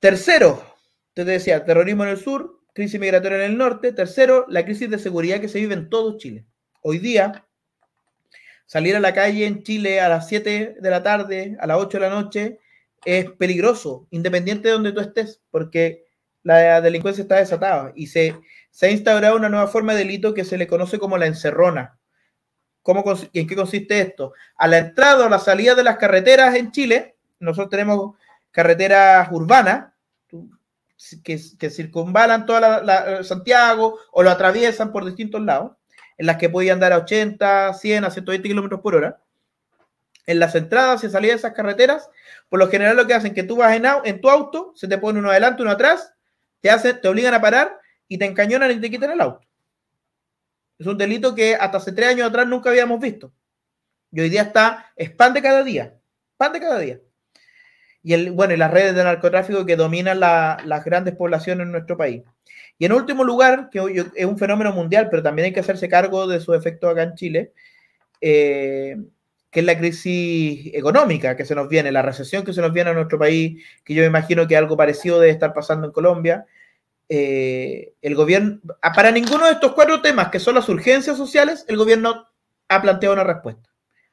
Tercero, 0.00 0.62
te 1.14 1.24
decía, 1.24 1.64
terrorismo 1.64 2.04
en 2.04 2.10
el 2.10 2.18
sur, 2.18 2.60
crisis 2.74 3.00
migratoria 3.00 3.38
en 3.38 3.52
el 3.52 3.56
norte. 3.56 3.92
Tercero, 3.92 4.44
la 4.50 4.66
crisis 4.66 4.90
de 4.90 4.98
seguridad 4.98 5.40
que 5.40 5.48
se 5.48 5.60
vive 5.60 5.72
en 5.72 5.88
todo 5.88 6.18
Chile. 6.18 6.44
Hoy 6.82 6.98
día, 6.98 7.46
salir 8.66 8.96
a 8.96 9.00
la 9.00 9.14
calle 9.14 9.46
en 9.46 9.62
Chile 9.62 10.02
a 10.02 10.10
las 10.10 10.28
7 10.28 10.76
de 10.78 10.90
la 10.90 11.02
tarde, 11.02 11.56
a 11.58 11.66
las 11.66 11.78
8 11.78 11.98
de 11.98 12.06
la 12.06 12.10
noche, 12.10 12.58
es 13.04 13.30
peligroso, 13.32 14.06
independiente 14.10 14.68
de 14.68 14.74
donde 14.74 14.92
tú 14.92 15.00
estés, 15.00 15.40
porque 15.50 16.06
la 16.42 16.80
delincuencia 16.80 17.22
está 17.22 17.36
desatada 17.36 17.92
y 17.94 18.08
se, 18.08 18.36
se 18.70 18.86
ha 18.86 18.90
instaurado 18.90 19.36
una 19.36 19.48
nueva 19.48 19.68
forma 19.68 19.92
de 19.92 20.00
delito 20.00 20.34
que 20.34 20.44
se 20.44 20.58
le 20.58 20.66
conoce 20.66 20.98
como 20.98 21.18
la 21.18 21.26
encerrona. 21.26 21.98
¿Cómo, 22.82 23.04
¿En 23.32 23.46
qué 23.46 23.54
consiste 23.54 24.00
esto? 24.00 24.32
A 24.56 24.66
la 24.66 24.78
entrada 24.78 25.26
o 25.26 25.28
la 25.28 25.38
salida 25.38 25.74
de 25.74 25.84
las 25.84 25.98
carreteras 25.98 26.54
en 26.56 26.72
Chile, 26.72 27.16
nosotros 27.38 27.70
tenemos 27.70 28.16
carreteras 28.50 29.28
urbanas 29.30 29.92
que, 31.22 31.40
que 31.58 31.70
circunvalan 31.70 32.44
toda 32.44 32.60
la, 32.60 32.82
la, 32.82 33.24
Santiago 33.24 33.98
o 34.10 34.22
lo 34.22 34.30
atraviesan 34.30 34.90
por 34.92 35.04
distintos 35.04 35.40
lados, 35.40 35.72
en 36.18 36.26
las 36.26 36.36
que 36.36 36.48
podían 36.48 36.74
andar 36.74 36.92
a 36.92 36.98
80, 36.98 37.74
100, 37.74 38.04
a 38.04 38.10
120 38.10 38.48
kilómetros 38.48 38.80
por 38.80 38.96
hora. 38.96 39.20
En 40.26 40.38
las 40.38 40.54
entradas 40.54 41.02
y 41.04 41.10
salidas 41.10 41.34
de 41.34 41.48
esas 41.48 41.56
carreteras, 41.56 42.08
por 42.48 42.58
lo 42.58 42.68
general 42.68 42.96
lo 42.96 43.06
que 43.06 43.14
hacen 43.14 43.30
es 43.30 43.34
que 43.34 43.42
tú 43.42 43.56
vas 43.56 43.74
en, 43.74 43.84
en 44.04 44.20
tu 44.20 44.30
auto, 44.30 44.72
se 44.76 44.86
te 44.86 44.98
pone 44.98 45.18
uno 45.18 45.30
adelante, 45.30 45.62
uno 45.62 45.72
atrás, 45.72 46.14
te, 46.60 46.70
hacen, 46.70 47.00
te 47.00 47.08
obligan 47.08 47.34
a 47.34 47.40
parar 47.40 47.78
y 48.06 48.18
te 48.18 48.24
encañonan 48.24 48.70
y 48.70 48.80
te 48.80 48.90
quitan 48.90 49.10
el 49.10 49.20
auto. 49.20 49.46
Es 50.78 50.86
un 50.86 50.98
delito 50.98 51.34
que 51.34 51.54
hasta 51.54 51.78
hace 51.78 51.92
tres 51.92 52.10
años 52.10 52.28
atrás 52.28 52.46
nunca 52.46 52.70
habíamos 52.70 53.00
visto. 53.00 53.32
Y 54.10 54.20
hoy 54.20 54.28
día 54.28 54.42
está, 54.42 54.92
es 54.96 55.10
cada 55.10 55.62
día, 55.62 55.94
pan 56.36 56.52
cada 56.52 56.78
día. 56.78 57.00
Y 58.02 58.14
el, 58.14 58.32
bueno, 58.32 58.52
y 58.52 58.56
las 58.56 58.70
redes 58.70 58.94
de 58.94 59.04
narcotráfico 59.04 59.64
que 59.64 59.76
dominan 59.76 60.20
la, 60.20 60.58
las 60.64 60.84
grandes 60.84 61.14
poblaciones 61.14 61.64
en 61.64 61.72
nuestro 61.72 61.96
país. 61.96 62.22
Y 62.78 62.84
en 62.84 62.92
último 62.92 63.22
lugar, 63.24 63.70
que 63.70 63.80
hoy 63.80 64.04
es 64.14 64.26
un 64.26 64.38
fenómeno 64.38 64.72
mundial, 64.72 65.08
pero 65.08 65.22
también 65.22 65.46
hay 65.46 65.52
que 65.52 65.60
hacerse 65.60 65.88
cargo 65.88 66.26
de 66.26 66.40
su 66.40 66.52
efecto 66.52 66.88
acá 66.88 67.04
en 67.04 67.14
Chile, 67.14 67.52
eh, 68.20 68.96
que 69.52 69.60
es 69.60 69.66
la 69.66 69.76
crisis 69.76 70.70
económica 70.72 71.36
que 71.36 71.44
se 71.44 71.54
nos 71.54 71.68
viene, 71.68 71.92
la 71.92 72.00
recesión 72.00 72.42
que 72.42 72.54
se 72.54 72.62
nos 72.62 72.72
viene 72.72 72.88
a 72.88 72.94
nuestro 72.94 73.18
país, 73.18 73.62
que 73.84 73.92
yo 73.92 74.00
me 74.00 74.06
imagino 74.06 74.48
que 74.48 74.56
algo 74.56 74.78
parecido 74.78 75.20
debe 75.20 75.30
estar 75.30 75.52
pasando 75.52 75.86
en 75.86 75.92
Colombia, 75.92 76.46
eh, 77.10 77.92
el 78.00 78.14
gobierno, 78.14 78.60
para 78.80 79.10
ninguno 79.10 79.44
de 79.44 79.52
estos 79.52 79.72
cuatro 79.72 80.00
temas, 80.00 80.30
que 80.30 80.40
son 80.40 80.54
las 80.54 80.70
urgencias 80.70 81.18
sociales, 81.18 81.66
el 81.68 81.76
gobierno 81.76 82.28
ha 82.68 82.80
planteado 82.80 83.12
una 83.12 83.24
respuesta. 83.24 83.68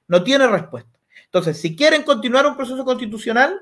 No 0.10 0.26
tiene 0.26 0.46
respuesta. 0.46 1.00
Entonces, 1.24 1.58
si 1.58 1.74
quieren 1.74 2.04
continuar 2.04 2.46
un 2.46 2.58
proceso 2.58 2.84
constitucional, 2.84 3.62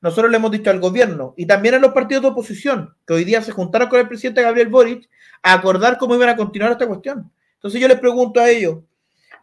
nosotros 0.00 0.30
le 0.30 0.36
hemos 0.36 0.52
dicho 0.52 0.70
al 0.70 0.78
gobierno 0.78 1.34
y 1.36 1.46
también 1.46 1.74
a 1.74 1.78
los 1.80 1.92
partidos 1.92 2.22
de 2.22 2.28
oposición, 2.28 2.94
que 3.04 3.14
hoy 3.14 3.24
día 3.24 3.42
se 3.42 3.50
juntaron 3.50 3.88
con 3.88 3.98
el 3.98 4.06
presidente 4.06 4.42
Gabriel 4.42 4.68
Boric, 4.68 5.08
a 5.42 5.54
acordar 5.54 5.98
cómo 5.98 6.14
iban 6.14 6.28
a 6.28 6.36
continuar 6.36 6.70
esta 6.70 6.86
cuestión. 6.86 7.32
Entonces 7.54 7.80
yo 7.80 7.88
les 7.88 7.98
pregunto 7.98 8.38
a 8.38 8.48
ellos, 8.48 8.76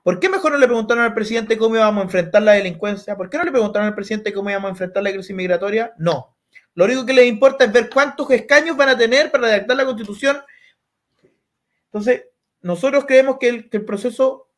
¿por 0.04 0.20
qué 0.20 0.30
mejor 0.30 0.52
no 0.52 0.58
le 0.58 0.68
preguntaron 0.68 1.04
al 1.04 1.14
presidente 1.14 1.58
cómo 1.58 1.76
íbamos 1.76 2.02
a 2.02 2.04
enfrentar 2.04 2.44
la 2.44 2.52
delincuencia? 2.54 3.16
¿Por 3.16 3.30
qué 3.30 3.38
no 3.38 3.44
le 3.44 3.52
preguntaron 3.52 3.88
al 3.88 3.96
presidente 3.96 4.34
cómo 4.34 4.50
íbamos 4.50 4.68
a 4.68 4.72
enfrentar 4.72 5.02
la 5.02 5.12
crisis 5.12 5.36
migratoria? 5.36 5.94
No. 5.98 6.36
Lo 6.76 6.86
único 6.86 7.06
que 7.06 7.14
les 7.14 7.26
importa 7.26 7.66
es 7.66 7.72
ver 7.72 7.90
cuántos 7.90 8.30
escaños 8.32 8.78
van 8.78 8.90
a 8.90 8.98
tener 8.98 9.32
para 9.32 9.48
redactar 9.48 9.78
la 9.78 9.86
constitución. 9.86 10.38
Entonces, 11.86 12.26
nosotros 12.62 13.06
creemos 13.06 13.38
que 13.40 13.50
el, 13.50 13.70
que 13.70 13.78
el 13.78 13.86
proceso 13.86 14.50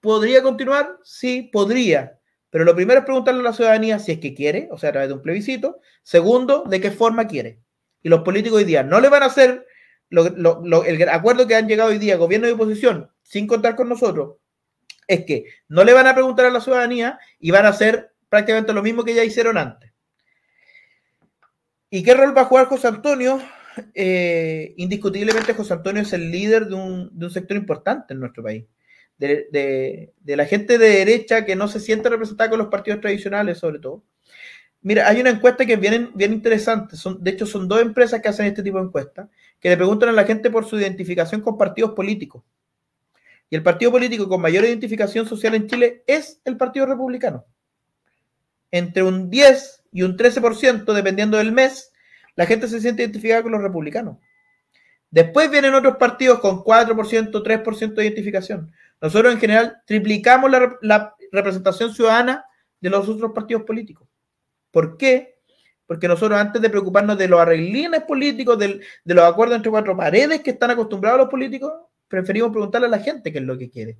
podría 0.00 0.42
continuar, 0.42 0.98
sí, 1.02 1.50
podría. 1.52 2.18
Pero 2.50 2.64
lo 2.64 2.74
primero 2.74 3.00
es 3.00 3.06
preguntarle 3.06 3.40
a 3.40 3.44
la 3.44 3.52
ciudadanía 3.52 3.98
si 3.98 4.12
es 4.12 4.18
que 4.18 4.34
quiere, 4.34 4.68
o 4.72 4.78
sea, 4.78 4.90
a 4.90 4.92
través 4.92 5.08
de 5.08 5.14
un 5.14 5.22
plebiscito. 5.22 5.80
Segundo, 6.02 6.64
de 6.68 6.80
qué 6.80 6.90
forma 6.90 7.26
quiere. 7.26 7.60
y 8.02 8.08
los 8.08 8.22
políticos 8.22 8.58
hoy 8.58 8.64
día 8.64 8.82
no 8.82 9.00
le 9.00 9.08
van 9.08 9.22
a 9.22 9.26
hacer 9.26 9.66
el 10.10 11.08
acuerdo 11.08 11.46
que 11.46 11.54
han 11.54 11.68
llegado 11.68 11.90
hoy 11.90 11.98
día, 11.98 12.16
gobierno 12.16 12.48
y 12.48 12.52
oposición, 12.52 13.10
sin 13.30 13.46
contar 13.46 13.76
con 13.76 13.88
nosotros, 13.88 14.38
es 15.06 15.24
que 15.24 15.44
no 15.68 15.84
le 15.84 15.92
van 15.92 16.08
a 16.08 16.14
preguntar 16.14 16.46
a 16.46 16.50
la 16.50 16.60
ciudadanía 16.60 17.16
y 17.38 17.52
van 17.52 17.64
a 17.64 17.68
hacer 17.68 18.12
prácticamente 18.28 18.72
lo 18.72 18.82
mismo 18.82 19.04
que 19.04 19.14
ya 19.14 19.22
hicieron 19.22 19.56
antes. 19.56 19.92
¿Y 21.90 22.02
qué 22.02 22.14
rol 22.14 22.36
va 22.36 22.42
a 22.42 22.46
jugar 22.46 22.66
José 22.66 22.88
Antonio? 22.88 23.40
Eh, 23.94 24.74
indiscutiblemente 24.78 25.54
José 25.54 25.74
Antonio 25.74 26.02
es 26.02 26.12
el 26.12 26.28
líder 26.32 26.66
de 26.66 26.74
un, 26.74 27.30
sector 27.30 27.56
importante 27.56 28.14
en 28.14 28.20
nuestro 28.20 28.42
país. 28.42 28.64
De, 29.16 30.12
la 30.24 30.46
gente 30.46 30.76
de 30.76 30.88
derecha 30.88 31.44
que 31.44 31.54
no 31.54 31.68
se 31.68 31.78
siente 31.78 32.08
representada 32.08 32.50
con 32.50 32.58
los 32.58 32.68
partidos 32.68 33.00
tradicionales, 33.00 33.58
sobre 33.58 33.78
todo. 33.78 34.02
Mira, 34.82 35.06
hay 35.08 35.20
una 35.20 35.30
encuesta 35.30 35.64
que 35.64 35.76
bien, 35.76 36.10
bien 36.16 36.32
interesante. 36.32 36.96
Son, 36.96 37.22
de 37.22 37.30
hecho, 37.30 37.46
son 37.46 37.68
dos 37.68 37.80
empresas 37.80 38.20
que 38.20 38.28
hacen 38.28 38.46
este 38.46 38.64
tipo 38.64 38.78
de 38.78 38.86
encuestas, 38.86 39.28
que 39.60 39.68
le 39.68 39.76
preguntan 39.76 40.08
a 40.08 40.12
la 40.12 40.24
gente 40.24 40.50
por 40.50 40.66
su 40.66 40.76
identificación 40.80 41.42
con 41.42 41.56
partidos 41.56 41.92
políticos. 41.92 42.42
Y 43.50 43.56
el 43.56 43.64
partido 43.64 43.90
político 43.90 44.28
con 44.28 44.40
mayor 44.40 44.64
identificación 44.64 45.26
social 45.26 45.56
en 45.56 45.66
Chile 45.66 46.04
es 46.06 46.40
el 46.44 46.56
Partido 46.56 46.86
Republicano. 46.86 47.44
Entre 48.70 49.02
un 49.02 49.28
10 49.28 49.82
y 49.90 50.02
un 50.02 50.16
13%, 50.16 50.92
dependiendo 50.92 51.36
del 51.36 51.50
mes, 51.50 51.92
la 52.36 52.46
gente 52.46 52.68
se 52.68 52.80
siente 52.80 53.02
identificada 53.02 53.42
con 53.42 53.50
los 53.50 53.60
republicanos. 53.60 54.18
Después 55.10 55.50
vienen 55.50 55.74
otros 55.74 55.96
partidos 55.96 56.38
con 56.38 56.62
4%, 56.62 57.32
3% 57.42 57.94
de 57.94 58.04
identificación. 58.04 58.72
Nosotros 59.00 59.34
en 59.34 59.40
general 59.40 59.82
triplicamos 59.84 60.48
la, 60.80 61.16
representación 61.32 61.92
ciudadana 61.92 62.44
de 62.80 62.90
los 62.90 63.08
otros 63.08 63.32
partidos 63.32 63.64
políticos. 63.64 64.08
¿Por 64.70 64.96
qué? 64.96 65.38
Porque 65.86 66.06
nosotros 66.06 66.38
antes 66.38 66.62
de 66.62 66.70
preocuparnos 66.70 67.18
de 67.18 67.26
los 67.26 67.40
arreglines 67.40 68.02
políticos, 68.02 68.58
de 68.58 68.80
los 69.04 69.24
acuerdos 69.24 69.56
entre 69.56 69.70
cuatro 69.70 69.96
paredes 69.96 70.40
que 70.40 70.50
están 70.50 70.70
acostumbrados 70.70 71.18
los 71.18 71.28
políticos, 71.28 71.72
preferimos 72.10 72.50
preguntarle 72.50 72.88
a 72.88 72.90
la 72.90 72.98
gente 72.98 73.32
qué 73.32 73.38
es 73.38 73.44
lo 73.44 73.56
que 73.56 73.70
quiere. 73.70 73.96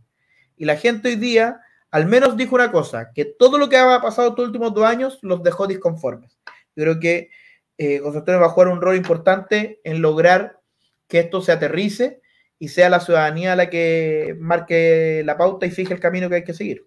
Y 0.59 0.67
la 0.67 0.77
gente 0.77 1.09
hoy 1.09 1.17
día 1.17 1.63
al 1.91 2.07
menos 2.07 2.37
dijo 2.37 2.55
una 2.55 2.71
cosa, 2.71 3.13
que 3.13 3.25
todo 3.25 3.59
lo 3.59 3.69
que 3.69 3.77
ha 3.77 4.01
pasado 4.01 4.29
estos 4.29 4.47
últimos 4.47 4.73
dos 4.73 4.85
años 4.85 5.19
los 5.23 5.43
dejó 5.43 5.67
disconformes. 5.67 6.39
Yo 6.77 6.85
creo 6.85 7.01
que 7.01 7.31
eh, 7.79 7.99
José 7.99 8.19
Antonio 8.19 8.41
va 8.41 8.47
a 8.47 8.51
jugar 8.51 8.69
un 8.69 8.81
rol 8.81 8.97
importante 8.97 9.81
en 9.85 10.01
lograr 10.01 10.61
que 11.09 11.19
esto 11.21 11.41
se 11.41 11.53
aterrice 11.53 12.21
y 12.59 12.69
sea 12.69 12.91
la 12.91 13.01
ciudadanía 13.01 13.57
la 13.57 13.71
que 13.71 14.37
marque 14.39 15.23
la 15.25 15.37
pauta 15.37 15.67
y 15.67 15.71
fije 15.71 15.93
el 15.93 16.01
camino 16.01 16.29
que 16.29 16.37
hay 16.37 16.45
que 16.45 16.55
seguir. 16.55 16.87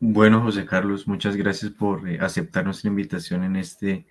Bueno, 0.00 0.42
José 0.42 0.66
Carlos, 0.66 1.06
muchas 1.06 1.36
gracias 1.36 1.70
por 1.70 2.08
eh, 2.08 2.18
aceptar 2.20 2.64
nuestra 2.64 2.88
invitación 2.88 3.44
en 3.44 3.56
este 3.56 4.04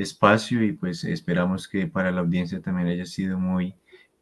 espacio 0.00 0.62
y 0.62 0.72
pues 0.72 1.04
esperamos 1.04 1.68
que 1.68 1.86
para 1.86 2.10
la 2.10 2.20
audiencia 2.20 2.60
también 2.60 2.88
haya 2.88 3.06
sido 3.06 3.38
muy 3.38 3.74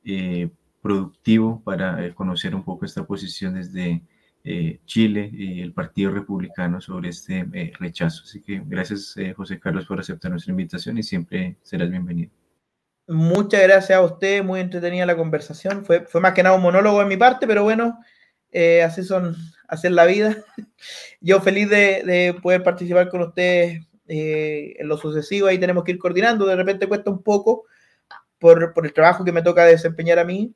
eh, 0.04 0.50
productivo 0.82 1.62
para 1.64 2.14
conocer 2.14 2.54
un 2.54 2.64
poco 2.64 2.84
esta 2.84 3.04
posición 3.04 3.54
desde 3.54 4.02
eh, 4.48 4.78
Chile 4.86 5.28
y 5.32 5.60
el 5.60 5.72
Partido 5.72 6.12
Republicano 6.12 6.80
sobre 6.80 7.08
este 7.08 7.44
eh, 7.52 7.72
rechazo. 7.80 8.22
Así 8.22 8.40
que 8.40 8.62
gracias, 8.64 9.16
eh, 9.16 9.34
José 9.34 9.58
Carlos, 9.58 9.86
por 9.86 9.98
aceptar 9.98 10.30
nuestra 10.30 10.52
invitación 10.52 10.96
y 10.98 11.02
siempre 11.02 11.56
serás 11.62 11.90
bienvenido. 11.90 12.30
Muchas 13.08 13.60
gracias 13.64 13.98
a 13.98 14.02
usted, 14.02 14.44
muy 14.44 14.60
entretenida 14.60 15.04
la 15.04 15.16
conversación. 15.16 15.84
Fue, 15.84 16.06
fue 16.06 16.20
más 16.20 16.32
que 16.32 16.44
nada 16.44 16.54
un 16.54 16.62
monólogo 16.62 17.00
de 17.00 17.06
mi 17.06 17.16
parte, 17.16 17.48
pero 17.48 17.64
bueno, 17.64 17.98
así 18.84 19.02
son, 19.02 19.34
hacer 19.66 19.90
la 19.90 20.06
vida. 20.06 20.36
Yo 21.20 21.40
feliz 21.40 21.68
de, 21.68 22.38
poder 22.40 22.62
participar 22.62 23.08
con 23.08 23.22
ustedes 23.22 23.84
en 24.08 24.88
lo 24.88 24.96
sucesivo, 24.96 25.48
ahí 25.48 25.58
tenemos 25.58 25.84
que 25.84 25.92
ir 25.92 25.98
coordinando, 25.98 26.46
de 26.46 26.56
repente 26.56 26.86
cuesta 26.86 27.10
un 27.10 27.22
poco 27.22 27.64
por, 28.38 28.72
por 28.72 28.86
el 28.86 28.92
trabajo 28.92 29.24
que 29.24 29.32
me 29.32 29.42
toca 29.42 29.64
desempeñar 29.64 30.18
a 30.18 30.24
mí, 30.24 30.54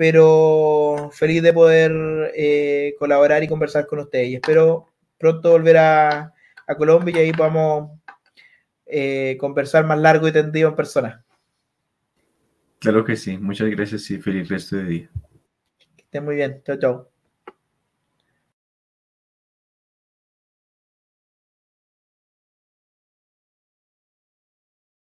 pero 0.00 1.10
feliz 1.12 1.42
de 1.42 1.52
poder 1.52 2.32
eh, 2.34 2.94
colaborar 2.98 3.42
y 3.42 3.48
conversar 3.48 3.86
con 3.86 3.98
ustedes. 3.98 4.28
Y 4.28 4.34
espero 4.36 4.86
pronto 5.18 5.50
volver 5.50 5.76
a, 5.76 6.32
Colombia 6.78 7.16
y 7.16 7.18
ahí 7.18 7.32
podamos 7.32 7.98
eh, 8.86 9.36
conversar 9.38 9.84
más 9.84 9.98
largo 9.98 10.26
y 10.26 10.32
tendido 10.32 10.70
en 10.70 10.76
persona. 10.76 11.22
Claro 12.78 13.04
que 13.04 13.16
sí. 13.16 13.36
Muchas 13.36 13.68
gracias 13.68 14.10
y 14.10 14.18
feliz 14.18 14.48
resto 14.48 14.76
de 14.76 14.84
día. 14.84 15.10
Que 15.96 16.04
estén 16.04 16.24
muy 16.24 16.36
bien. 16.36 16.62
Chao, 16.64 16.78
chao. 16.78 17.09